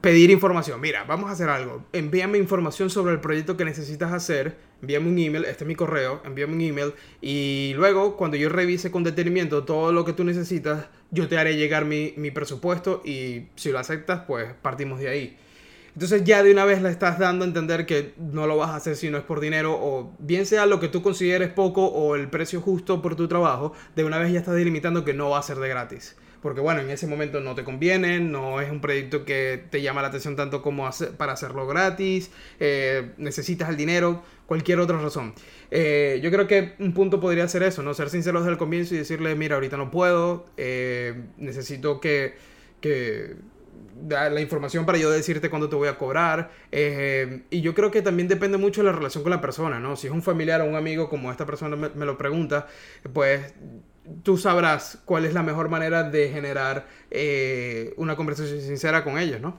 [0.00, 0.80] pedir información.
[0.80, 1.84] Mira, vamos a hacer algo.
[1.92, 4.56] Envíame información sobre el proyecto que necesitas hacer.
[4.82, 6.92] Envíame un email, este es mi correo, envíame un email.
[7.20, 11.56] Y luego, cuando yo revise con detenimiento todo lo que tú necesitas, yo te haré
[11.56, 15.36] llegar mi, mi presupuesto y si lo aceptas, pues partimos de ahí.
[15.96, 18.76] Entonces ya de una vez le estás dando a entender que no lo vas a
[18.76, 22.14] hacer si no es por dinero o bien sea lo que tú consideres poco o
[22.16, 25.38] el precio justo por tu trabajo, de una vez ya estás delimitando que no va
[25.38, 28.80] a ser de gratis porque bueno, en ese momento no te conviene, no es un
[28.80, 32.30] proyecto que te llama la atención tanto como para hacerlo gratis,
[32.60, 35.34] eh, necesitas el dinero, cualquier otra razón.
[35.72, 37.94] Eh, yo creo que un punto podría ser eso, ¿no?
[37.94, 42.34] Ser sinceros desde el comienzo y decirle, mira, ahorita no puedo, eh, necesito que,
[42.80, 43.34] que
[44.08, 46.50] la información para yo decirte cuándo te voy a cobrar.
[46.70, 49.96] y yo creo que también depende mucho de la relación con la persona, ¿no?
[49.96, 52.66] Si es un familiar o un amigo, como esta persona me lo pregunta,
[53.12, 53.54] pues
[54.22, 59.40] tú sabrás cuál es la mejor manera de generar eh, una conversación sincera con ellos,
[59.40, 59.58] ¿no?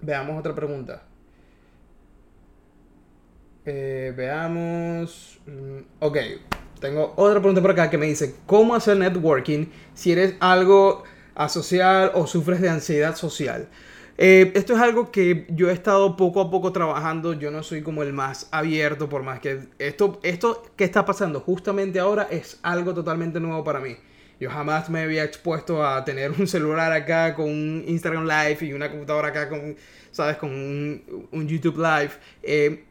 [0.00, 1.02] Veamos otra pregunta.
[3.64, 5.40] Eh, veamos.
[5.46, 6.18] Mm, ok,
[6.80, 12.12] tengo otra pregunta por acá que me dice: ¿Cómo hacer networking si eres algo asocial
[12.14, 13.68] o sufres de ansiedad social?
[14.18, 17.32] Eh, esto es algo que yo he estado poco a poco trabajando.
[17.32, 21.40] Yo no soy como el más abierto, por más que esto, esto que está pasando
[21.40, 23.96] justamente ahora es algo totalmente nuevo para mí.
[24.38, 28.72] Yo jamás me había expuesto a tener un celular acá con un Instagram Live y
[28.72, 29.76] una computadora acá con,
[30.10, 30.36] ¿sabes?
[30.36, 32.12] Con un, YouTube Live.
[32.42, 32.84] Eh,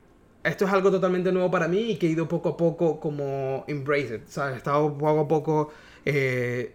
[0.43, 3.63] esto es algo totalmente nuevo para mí y que he ido poco a poco como
[3.67, 4.55] embrace it, ¿sabes?
[4.55, 5.73] He estado poco a poco
[6.05, 6.73] eh,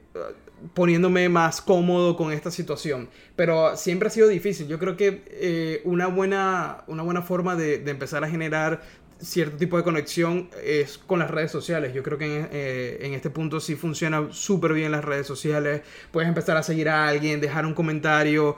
[0.74, 3.08] poniéndome más cómodo con esta situación.
[3.34, 4.68] Pero siempre ha sido difícil.
[4.68, 8.82] Yo creo que eh, una, buena, una buena forma de, de, empezar a generar
[9.18, 11.94] cierto tipo de conexión es con las redes sociales.
[11.94, 15.82] Yo creo que en, eh, en este punto sí funciona súper bien las redes sociales.
[16.10, 18.56] Puedes empezar a seguir a alguien, dejar un comentario,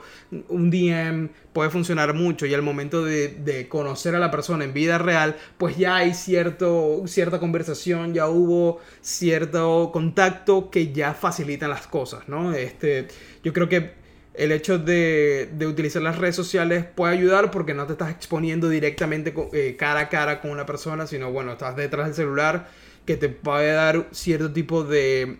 [0.49, 2.45] un DM, puede funcionar mucho.
[2.45, 6.13] Y al momento de, de conocer a la persona en vida real, pues ya hay
[6.13, 12.53] cierto, cierta conversación, ya hubo cierto contacto que ya facilitan las cosas, ¿no?
[12.53, 13.07] Este,
[13.43, 13.98] yo creo que
[14.39, 19.33] el hecho de, utilizar las redes sociales puede ayudar porque no te estás exponiendo directamente
[19.51, 22.69] eh, cara a cara con una persona, sino bueno, estás detrás del celular
[23.05, 25.39] que te puede dar cierto tipo de,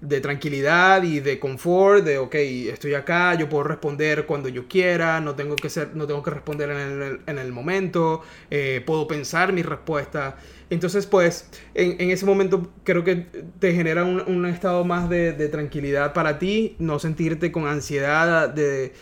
[0.00, 5.20] de tranquilidad y de confort, de ok, estoy acá, yo puedo responder cuando yo quiera,
[5.20, 9.08] no tengo que, ser, no tengo que responder en el, en el momento, eh, puedo
[9.08, 10.36] pensar mi respuesta.
[10.70, 13.26] Entonces, pues, en, ese momento creo que
[13.58, 18.50] te genera un, un estado más de, de, tranquilidad para ti, no sentirte con ansiedad
[18.50, 18.92] de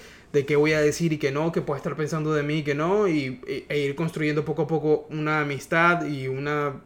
[0.45, 2.75] qué voy a decir y qué no, que puede estar pensando de mí y que
[2.75, 6.83] no, y, e, ir construyendo poco a poco una amistad y una,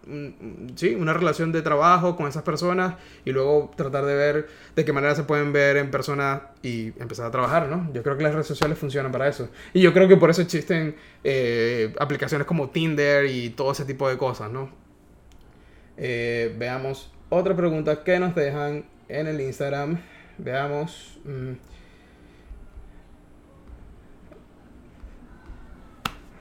[0.76, 4.92] sí, una relación de trabajo con esas personas y luego tratar de ver de qué
[4.92, 7.90] manera se pueden ver en persona y empezar a trabajar, ¿no?
[7.92, 9.48] Yo creo que las redes sociales funcionan para eso.
[9.72, 14.08] Y yo creo que por eso existen eh, aplicaciones como Tinder y todo ese tipo
[14.08, 14.70] de cosas, ¿no?
[15.96, 19.98] Eh, veamos otra pregunta que nos dejan en el Instagram.
[20.38, 21.18] Veamos.
[21.24, 21.69] Mm,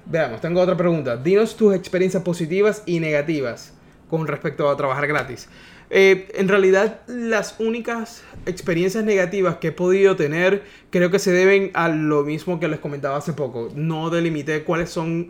[0.09, 1.17] Veamos, tengo otra pregunta.
[1.17, 3.73] Dinos tus experiencias positivas y negativas
[4.09, 5.47] con respecto a trabajar gratis.
[5.91, 11.69] Eh, en realidad, las únicas experiencias negativas que he podido tener creo que se deben
[11.75, 13.69] a lo mismo que les comentaba hace poco.
[13.75, 15.29] No delimité cuáles son,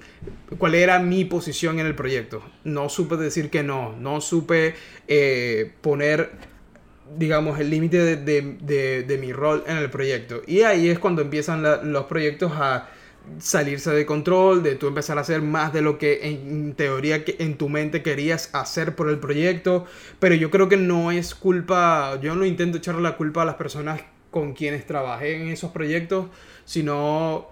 [0.58, 2.42] cuál era mi posición en el proyecto.
[2.64, 3.98] No supe decir que no.
[3.98, 4.76] No supe
[5.10, 6.32] eh, poner,
[7.18, 10.42] digamos, el límite de, de, de, mi rol en el proyecto.
[10.48, 12.88] Y ahí es cuando empiezan los proyectos a
[13.40, 17.58] salirse de control, de tú empezar a hacer más de lo que en teoría en
[17.58, 19.86] tu mente querías hacer por el proyecto,
[20.20, 23.56] pero yo creo que no es culpa, yo no intento echarle la culpa a las
[23.56, 24.02] personas
[24.32, 26.28] con quienes trabajé en esos proyectos,
[26.66, 27.48] sino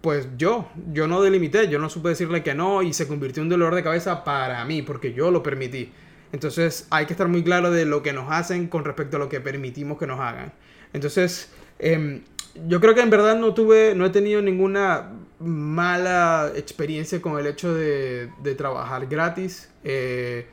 [0.00, 3.46] pues yo, yo no delimité, yo no supe decirle que no y se convirtió en
[3.46, 5.92] un dolor de cabeza para mí porque yo lo permití.
[6.32, 9.28] Entonces hay que estar muy claro de lo que nos hacen con respecto a lo
[9.28, 10.52] que permitimos que nos hagan.
[10.92, 12.22] Entonces, eh,
[12.68, 17.46] yo creo que en verdad no tuve, no he tenido ninguna mala experiencia con el
[17.46, 19.70] hecho de, de trabajar gratis.
[19.84, 20.46] Eh,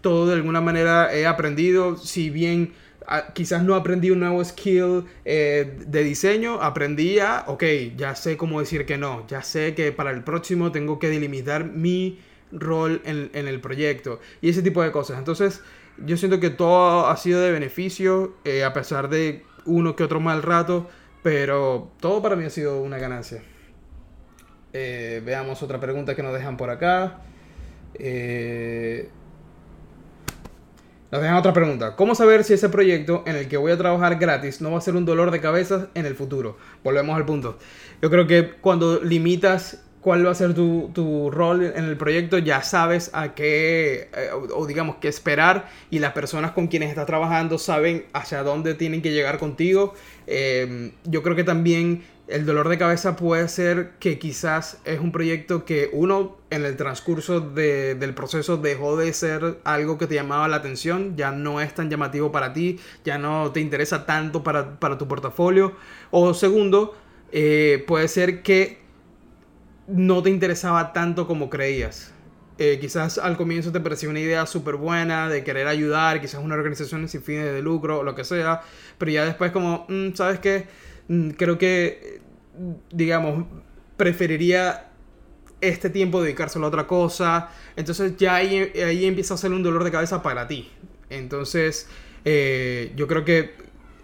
[0.00, 2.72] todo de alguna manera he aprendido, si bien
[3.06, 7.64] ah, quizás no aprendí un nuevo skill eh, de diseño, aprendí a, ok,
[7.96, 11.64] ya sé cómo decir que no, ya sé que para el próximo tengo que delimitar
[11.64, 12.18] mi
[12.50, 15.18] rol en, el proyecto y ese tipo de cosas.
[15.18, 15.62] Entonces,
[16.04, 20.20] yo siento que todo ha sido de beneficio, eh, a pesar de uno que otro
[20.20, 20.88] mal rato,
[21.22, 23.42] pero todo para mí ha sido una ganancia.
[24.72, 27.20] Eh, veamos otra pregunta que nos dejan por acá.
[27.94, 29.08] Eh,
[31.10, 31.94] nos dejan otra pregunta.
[31.94, 34.80] ¿Cómo saber si ese proyecto en el que voy a trabajar gratis no va a
[34.80, 36.56] ser un dolor de cabeza en el futuro?
[36.82, 37.58] Volvemos al punto.
[38.00, 42.62] Yo creo que cuando limitas cuál va a ser tu, rol en el proyecto, ya
[42.62, 47.56] sabes a qué, eh, o, digamos, qué esperar y las personas con quienes estás trabajando
[47.56, 49.94] saben hacia dónde tienen que llegar contigo.
[50.26, 55.12] Eh, yo creo que también el dolor de cabeza puede ser que quizás es un
[55.12, 60.48] proyecto que uno en el transcurso del proceso dejó de ser algo que te llamaba
[60.48, 64.78] la atención, ya no es tan llamativo para ti, ya no te interesa tanto para,
[64.98, 65.74] tu portafolio.
[66.10, 66.94] O segundo,
[67.32, 68.81] eh, puede ser que
[69.92, 72.12] no te interesaba tanto como creías.
[72.58, 76.54] Eh, quizás al comienzo te parecía una idea súper buena de querer ayudar, quizás una
[76.54, 78.62] organización sin fines de lucro lo que sea,
[78.98, 80.66] pero ya después como, mm, ¿sabes qué?
[81.08, 82.20] Mm, creo que,
[82.90, 83.46] digamos,
[83.96, 84.88] preferiría
[85.60, 87.50] este tiempo dedicárselo a otra cosa.
[87.76, 90.70] Entonces ya ahí, ahí empieza a ser un dolor de cabeza para ti.
[91.10, 91.88] Entonces
[92.24, 93.54] eh, yo creo que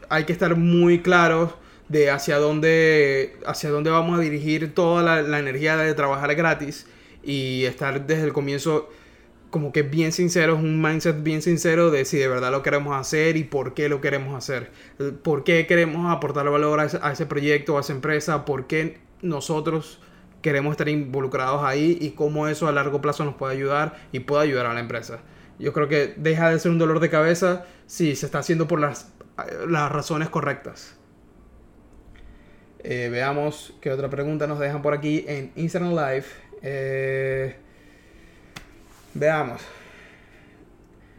[0.08, 1.54] hay que estar muy claros
[1.88, 6.86] de hacia dónde, hacia dónde vamos a dirigir toda la, la energía de trabajar gratis
[7.22, 8.88] y estar desde el comienzo
[9.50, 12.96] como que bien sincero, es un mindset bien sincero de si de verdad lo queremos
[12.96, 14.70] hacer y por qué lo queremos hacer.
[15.22, 18.44] ¿Por qué queremos aportar valor a ese, proyecto, a esa empresa?
[18.44, 20.00] ¿Por qué nosotros
[20.42, 24.44] queremos estar involucrados ahí y cómo eso a largo plazo nos puede ayudar y puede
[24.44, 25.20] ayudar a la empresa?
[25.58, 28.80] Yo creo que deja de ser un dolor de cabeza si se está haciendo por
[28.80, 29.12] las,
[29.66, 30.97] las razones correctas.
[32.84, 36.26] Eh, veamos qué otra pregunta nos dejan por aquí en Instagram Live.
[36.62, 37.56] Eh,
[39.14, 39.62] Veamos.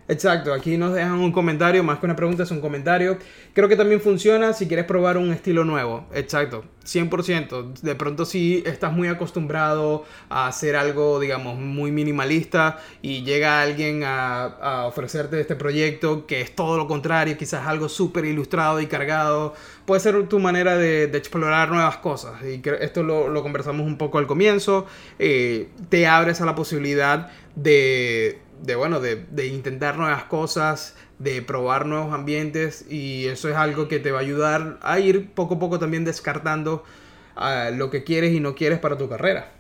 [0.10, 3.20] Exacto, aquí nos dejan un comentario, más que una pregunta es un comentario.
[3.54, 6.08] Creo que también funciona si quieres probar un estilo nuevo.
[6.16, 7.74] Exacto, 100%.
[7.82, 14.02] De pronto si estás muy acostumbrado a hacer algo, digamos, muy minimalista y llega alguien
[14.04, 19.54] a, ofrecerte este proyecto que es todo lo contrario, quizás algo súper ilustrado y cargado,
[19.86, 22.42] puede ser tu manera de, explorar nuevas cosas.
[22.44, 24.88] Y esto lo, conversamos un poco al comienzo.
[25.20, 31.42] Eh, te abres a la posibilidad de de bueno, de, de, intentar nuevas cosas, de
[31.42, 35.56] probar nuevos ambientes y eso es algo que te va a ayudar a ir poco
[35.56, 36.84] a poco también descartando
[37.36, 39.52] ah, lo que quieres y no quieres para tu carrera.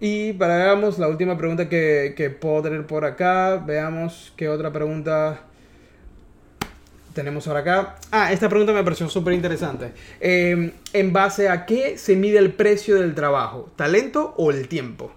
[0.00, 4.72] Y para veamos la última pregunta que, que puedo tener por acá, veamos qué otra
[4.72, 5.42] pregunta
[7.12, 7.96] tenemos ahora acá.
[8.10, 9.92] Ah, esta pregunta me pareció súper interesante.
[10.20, 13.70] Em, ¿En base a qué se mide el precio del trabajo?
[13.76, 15.12] ¿Talento o el tiempo?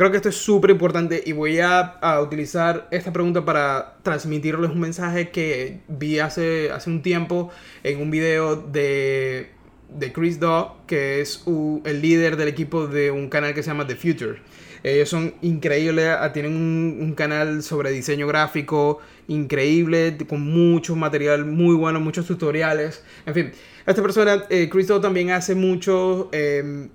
[0.00, 4.80] Creo que esto es súper importante y voy a, utilizar esta pregunta para transmitirles un
[4.80, 7.50] mensaje que vi hace, hace un tiempo
[7.82, 9.50] en un video de,
[9.90, 11.44] de Chris Daw, que es
[11.84, 14.40] el líder del equipo de un canal que se llama The Future.
[14.82, 21.76] Ellos son increíbles, ah, tienen un, canal sobre diseño gráfico increíble, con mucho material muy
[21.76, 23.04] bueno, muchos tutoriales.
[23.26, 23.52] En fin,
[23.84, 26.30] esta persona, eh, Chris Daw, también hace mucho...
[26.32, 26.88] Em,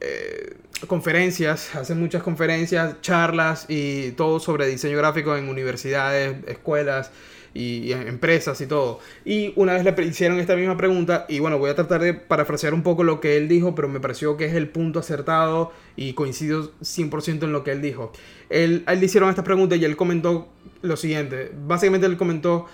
[0.00, 7.10] eh, conferencias, hace muchas conferencias, charlas y todo sobre diseño gráfico en universidades, escuelas
[7.54, 9.00] y, empresas y todo.
[9.24, 12.74] Y una vez le hicieron esta misma pregunta y bueno, voy a tratar de parafrasear
[12.74, 16.12] un poco lo que él dijo, pero me pareció que es el punto acertado y
[16.12, 18.12] coincido 100% en lo que él dijo.
[18.50, 20.48] Él, él le hicieron esta pregunta y él comentó
[20.82, 21.50] lo siguiente.
[21.66, 22.66] Básicamente él comentó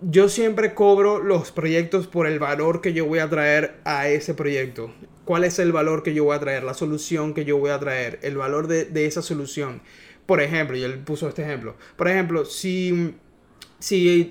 [0.00, 4.32] yo siempre cobro los proyectos por el valor que yo voy a traer a ese
[4.32, 4.92] proyecto.
[5.28, 6.64] ¿Cuál es el valor que yo voy a traer?
[6.64, 8.18] La solución que yo voy a traer.
[8.22, 9.82] El valor de, esa solución.
[10.24, 11.76] Por ejemplo, y él puso este ejemplo.
[11.96, 13.14] Por ejemplo, si,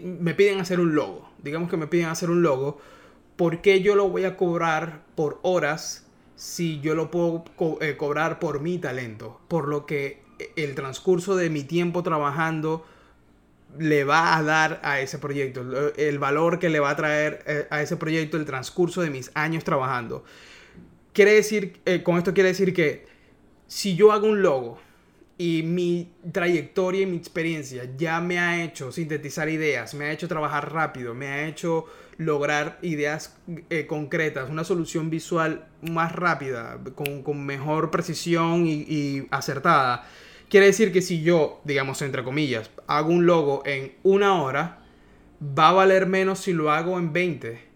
[0.02, 2.82] me piden hacer un logo, digamos que me piden hacer un logo,
[3.36, 7.46] ¿por qué yo lo voy a cobrar por horas si yo lo puedo
[7.80, 9.40] eh, cobrar por mi talento?
[9.50, 10.24] Por lo que
[10.56, 12.84] el transcurso de mi tiempo trabajando
[13.78, 17.68] le va a dar a ese proyecto, el valor que le va a traer eh,
[17.70, 20.26] a ese proyecto el transcurso de mis años trabajando.
[21.18, 23.08] Quiere decir, eh, con esto quiere decir que
[23.66, 24.78] si yo hago un logo
[25.36, 30.28] y mi trayectoria y mi experiencia ya me ha hecho sintetizar ideas, me ha hecho
[30.28, 31.86] trabajar rápido, me ha hecho
[32.18, 33.36] lograr ideas
[33.72, 40.06] eh, concretas, una solución visual más rápida, con, mejor precisión y acertada
[40.50, 44.80] Quiere decir que si yo, digamos entre comillas, hago un logo en una hora,
[45.42, 47.67] va a valer menos si lo hago en 20.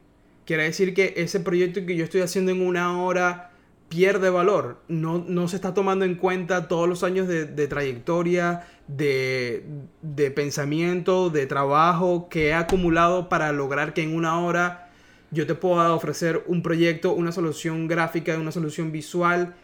[0.46, 3.52] Quiere decir que ese proyecto que yo estoy haciendo en una hora
[3.92, 4.82] pierde valor.
[4.88, 9.66] No, no se está tomando en cuenta todos los años de, trayectoria, de,
[10.02, 14.90] de, pensamiento, de trabajo que he acumulado para lograr que en una hora
[15.30, 19.56] yo te pueda ofrecer un proyecto, una solución gráfica, una solución visual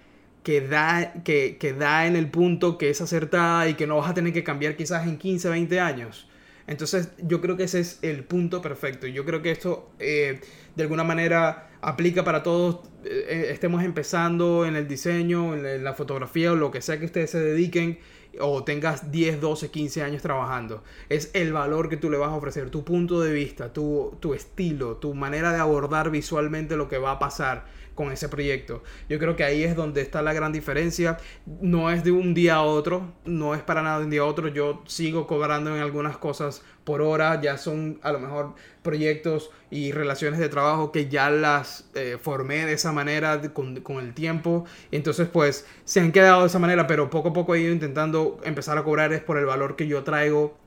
[0.43, 4.09] que da, que, que da en el punto que es acertada y que no vas
[4.09, 6.26] a tener que cambiar quizás en 15, 20 años.
[6.68, 9.07] Entonces yo creo que ese es el punto perfecto.
[9.07, 10.41] Yo creo que esto eh,
[10.76, 15.93] de alguna manera aplica para todos, eh, eh, estemos empezando en el diseño, en la
[15.93, 17.99] fotografía o lo que sea que ustedes se dediquen
[18.39, 20.83] o tengas 10, 12, 15 años trabajando.
[21.09, 24.33] Es el valor que tú le vas a ofrecer, tu punto de vista, tu, tu
[24.33, 27.65] estilo, tu manera de abordar visualmente lo que va a pasar
[27.97, 28.83] con ese proyecto.
[29.09, 31.17] Yo creo que ahí es donde está la gran diferencia.
[31.45, 34.25] No es de un día a otro, no es para nada de un día a
[34.25, 34.47] otro.
[34.47, 39.91] Yo sigo cobrando en algunas cosas por hora, ya son a lo mejor proyectos y
[39.91, 44.63] relaciones de trabajo que ya las eh, formé de esa manera con, con, el tiempo.
[44.89, 48.39] Entonces pues se han quedado de esa manera, pero poco a poco he ido intentando
[48.45, 50.57] empezar a cobrar es por el valor que yo traigo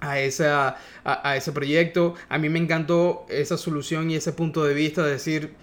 [0.00, 2.14] a, esa, a, a, ese proyecto.
[2.28, 5.54] A mí me encantó esa solución y ese punto de vista de decir,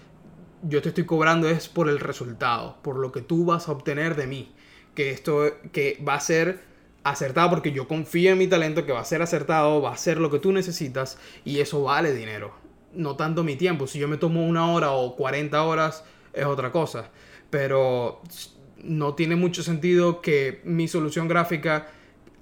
[0.62, 4.16] yo te estoy cobrando es por el resultado, por lo que tú vas a obtener
[4.16, 4.52] de mí.
[4.96, 6.71] Que esto que va a ser
[7.04, 10.18] acertado porque yo confío en mi talento, que va a ser acertado, va a ser
[10.18, 12.54] lo que tú necesitas y eso vale dinero.
[12.94, 13.86] No tanto mi tiempo.
[13.86, 17.10] Si yo me tomo una hora o 40 horas es otra cosa.
[17.50, 18.22] Pero
[18.82, 21.88] no tiene mucho sentido que mi solución gráfica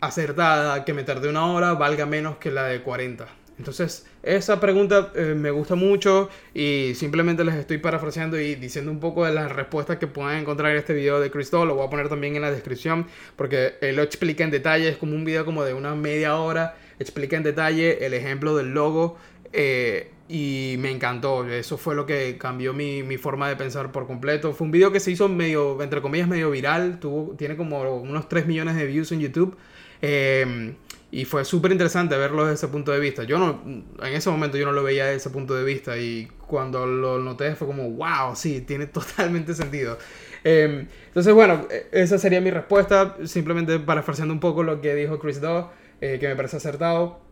[0.01, 3.27] acertada, que me tarde una hora, valga menos que la de 40.
[3.59, 9.01] Entonces, esa pregunta eh, me gusta mucho y simplemente les estoy parafraseando y diciendo un
[9.01, 11.65] poco de las respuestas que pueden encontrar en este video de Cristo.
[11.65, 13.07] Lo voy a poner también en la descripción
[13.37, 14.89] porque él lo explica en detalle.
[14.89, 16.77] Es como un video como de una media hora.
[16.99, 19.17] Explica en detalle el ejemplo del logo.
[19.53, 21.45] Eh, y me encantó.
[21.49, 24.53] Eso fue lo que cambió mi, mi, forma de pensar por completo.
[24.53, 27.01] Fue un video que se hizo medio, entre comillas, medio viral.
[27.01, 29.57] Tuvo, tiene como unos 3 millones de views en YouTube.
[30.01, 30.75] Eh,
[31.11, 33.25] y fue súper interesante verlo desde ese punto de vista.
[33.25, 36.31] Yo no, en ese momento yo no lo veía desde ese punto de vista y
[36.47, 39.99] cuando lo noté fue como, wow, sí, tiene totalmente sentido.
[40.45, 45.19] Em, entonces, bueno, e, esa sería mi respuesta, simplemente parafraseando un poco lo que dijo
[45.19, 45.67] Chris Doe,
[46.01, 47.30] eh, que me parece acertado.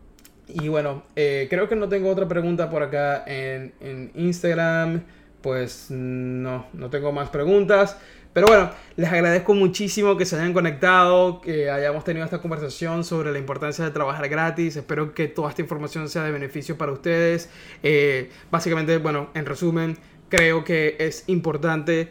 [0.49, 5.03] Y bueno, eh, creo que no tengo otra pregunta por acá en, Instagram.
[5.41, 7.97] Pues no, no tengo más preguntas.
[8.33, 13.31] Pero bueno, les agradezco muchísimo que se hayan conectado, que hayamos tenido esta conversación sobre
[13.31, 14.75] la importancia de trabajar gratis.
[14.75, 17.49] Espero que toda esta información sea de beneficio para ustedes.
[17.81, 19.97] Eh, básicamente, bueno, en resumen,
[20.29, 22.09] creo que es importante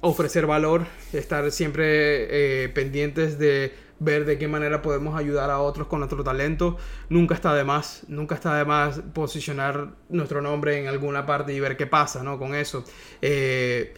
[0.00, 3.72] ofrecer valor, estar siempre eh, pendientes de
[4.04, 6.76] ver de qué manera podemos ayudar a otros con nuestro talento.
[7.08, 11.60] Nunca está de más, nunca está de más posicionar nuestro nombre en alguna parte y
[11.60, 12.38] ver qué pasa, ¿no?
[12.38, 12.84] Con eso.
[13.22, 13.94] Eh,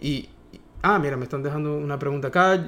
[0.00, 0.28] y,
[0.88, 2.64] Ah, mira, me están dejando una pregunta acá.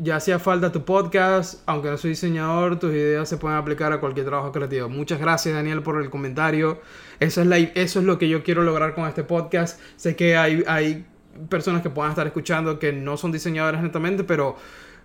[0.00, 4.00] Ya hacía falta tu podcast, aunque no soy diseñador, tus ideas se pueden aplicar a
[4.00, 4.88] cualquier trabajo creativo.
[4.88, 6.80] Muchas gracias Daniel por el comentario.
[7.20, 9.80] Eso es, la, eso es lo que yo quiero lograr con este podcast.
[9.94, 11.06] Sé que hay, hay
[11.48, 14.56] personas que puedan estar escuchando que no son diseñadores netamente, pero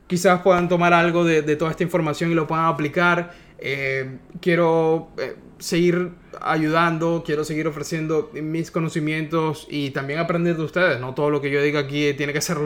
[0.09, 3.31] quizás puedan tomar algo de, toda esta información y lo puedan aplicar.
[3.59, 10.99] Eh, quiero eh, seguir ayudando, quiero seguir ofreciendo mis conocimientos y también aprender de ustedes.
[10.99, 12.57] No todo lo que yo diga aquí tiene que ser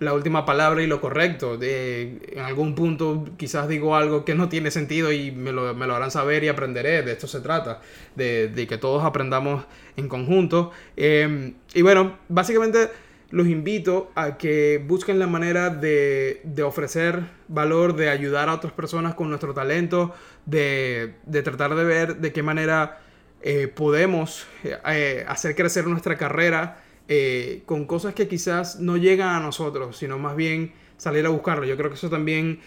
[0.00, 1.56] la última palabra y lo correcto.
[1.56, 5.86] De, en algún punto quizás digo algo que no tiene sentido y me lo, me
[5.86, 7.02] lo harán saber y aprenderé.
[7.02, 7.80] De esto se trata,
[8.16, 9.62] de, de que todos aprendamos
[9.96, 10.72] en conjunto.
[10.96, 12.90] Eh, y bueno, básicamente
[13.32, 19.14] los invito a que busquen la manera de, ofrecer valor, de ayudar a otras personas
[19.14, 20.14] con nuestro talento,
[20.44, 23.00] de, tratar de ver de qué manera
[23.40, 29.40] eh, podemos eh, hacer crecer nuestra carrera eh, con cosas que quizás no llegan a
[29.40, 31.64] nosotros, sino más bien salir a buscarlo.
[31.64, 32.60] Yo creo que eso también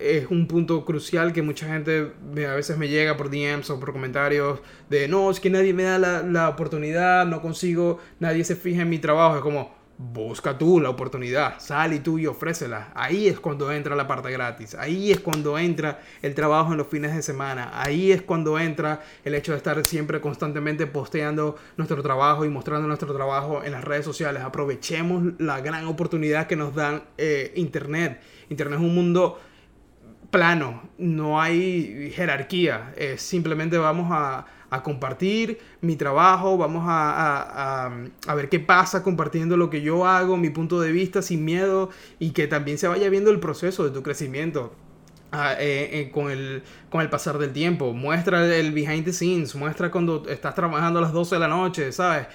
[0.00, 2.10] es un punto crucial que mucha gente
[2.44, 4.58] a veces me llega por DMs o por comentarios
[4.88, 8.82] de no, es que nadie me da la, la oportunidad, no consigo, nadie se fija
[8.82, 9.36] en mi trabajo.
[9.36, 12.90] Es como, busca tú la oportunidad, sal y tú y ofrécela.
[12.94, 16.86] Ahí es cuando entra la parte gratis, ahí es cuando entra el trabajo en los
[16.86, 22.02] fines de semana, ahí es cuando entra el hecho de estar siempre constantemente posteando nuestro
[22.02, 24.42] trabajo y mostrando nuestro trabajo en las redes sociales.
[24.42, 28.22] Aprovechemos la gran oportunidad que nos dan eh, Internet.
[28.48, 29.38] Internet es un mundo
[30.30, 37.90] plano, no hay jerarquía, simplemente vamos a a compartir mi trabajo, vamos a,
[38.34, 42.30] ver qué pasa compartiendo lo que yo hago, mi punto de vista sin miedo y
[42.30, 44.72] que también se vaya viendo el proceso de tu crecimiento.
[45.32, 47.92] ah, eh, eh, con, el, con el pasar del tiempo.
[47.92, 51.92] Muestra el behind the scenes, muestra cuando estás trabajando a las 12 de la noche,
[51.92, 52.26] ¿sabes?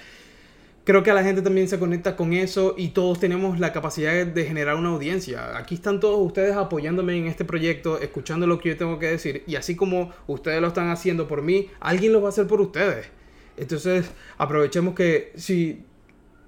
[0.86, 4.44] Creo que la gente también se conecta con eso y todos tenemos la capacidad de
[4.44, 5.58] generar una audiencia.
[5.58, 9.42] Aquí están todos ustedes apoyándome en este proyecto, escuchando lo que yo tengo que decir
[9.48, 12.60] y así como ustedes lo están haciendo por mí, alguien lo va a hacer por
[12.60, 13.08] ustedes.
[13.56, 14.08] Entonces,
[14.38, 15.84] aprovechemos que si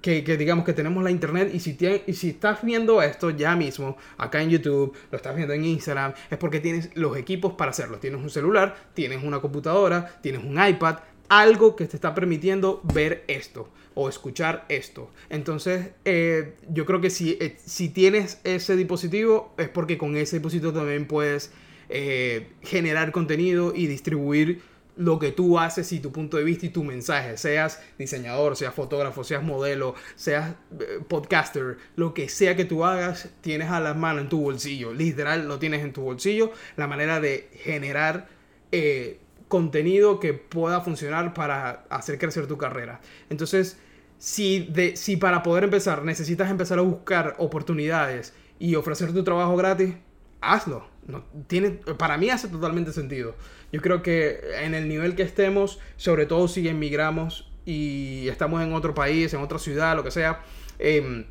[0.01, 1.77] que, digamos que tenemos la internet y si,
[2.07, 6.13] y si estás viendo esto ya mismo acá en YouTube, lo estás viendo en Instagram,
[6.29, 7.97] es porque tienes los equipos para hacerlo.
[7.97, 13.25] Tienes un celular, tienes una computadora, tienes un iPad, algo que te está permitiendo ver
[13.27, 13.69] esto
[13.99, 15.11] o escuchar esto.
[15.29, 20.37] Entonces, eh, yo creo que si, eh, si tienes ese dispositivo, es porque con ese
[20.37, 21.51] dispositivo también puedes
[21.89, 24.61] eh, generar contenido y distribuir
[24.95, 28.73] lo que tú haces y tu punto de vista y tu mensaje, seas diseñador, seas
[28.73, 30.55] fotógrafo, seas modelo, seas
[31.09, 35.47] podcaster, lo que sea que tú hagas, tienes a las manos en tu bolsillo, literal
[35.47, 38.27] lo tienes en tu bolsillo, la manera de generar
[39.49, 43.01] contenido que pueda funcionar para hacer crecer tu carrera.
[43.29, 43.77] Entonces,
[44.19, 49.55] si, de, si para poder empezar necesitas empezar a buscar oportunidades y ofrecer tu trabajo
[49.55, 49.95] gratis,
[50.41, 50.87] hazlo.
[51.07, 53.33] No, tiene, para mí hace totalmente sentido.
[53.71, 58.73] Yo creo que en el nivel que estemos, sobre todo si emigramos y estamos en
[58.73, 60.43] otro país, en otra ciudad, lo que sea,
[60.77, 61.25] eh,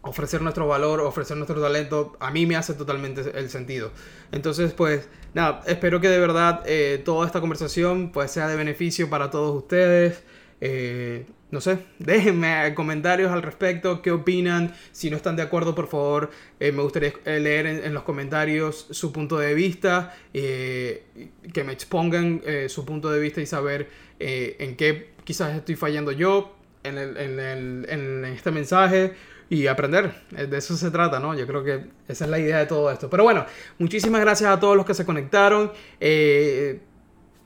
[0.00, 3.92] ofrecer nuestro valor, ofrecer nuestro talento, a mí me hace totalmente el sentido.
[4.32, 9.08] Entonces, pues, nada, espero que de verdad eh, toda esta conversación pues sea de beneficio
[9.08, 10.22] para todos ustedes.
[10.64, 15.88] Eh, no sé, déjenme comentarios al respecto, qué opinan, si no están de acuerdo, por
[15.88, 22.42] favor, eh, me gustaría leer en, los comentarios su punto de vista, que me expongan
[22.68, 28.50] su punto de vista y saber en qué quizás estoy fallando yo en, en este
[28.52, 29.14] mensaje
[29.52, 30.14] y aprender.
[30.34, 31.34] Eh, de eso se trata, ¿no?
[31.34, 33.10] Yo creo que esa es la idea de todo esto.
[33.10, 33.44] Pero bueno,
[33.78, 35.70] muchísimas gracias a todos los que se conectaron.
[36.00, 36.80] Eh,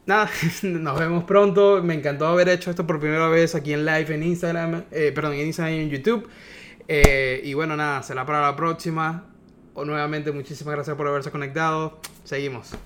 [0.07, 0.31] nada,
[0.63, 1.83] nos vemos pronto.
[1.83, 5.35] Me encantó haber hecho esto por primera vez aquí en live en Instagram, eh, perdón,
[5.35, 6.29] en Instagram y en YouTube.
[6.89, 9.25] y bueno, nada, será para la próxima.
[9.75, 12.01] O nuevamente, muchísimas gracias por haberse conectado.
[12.25, 12.77] Seguimos.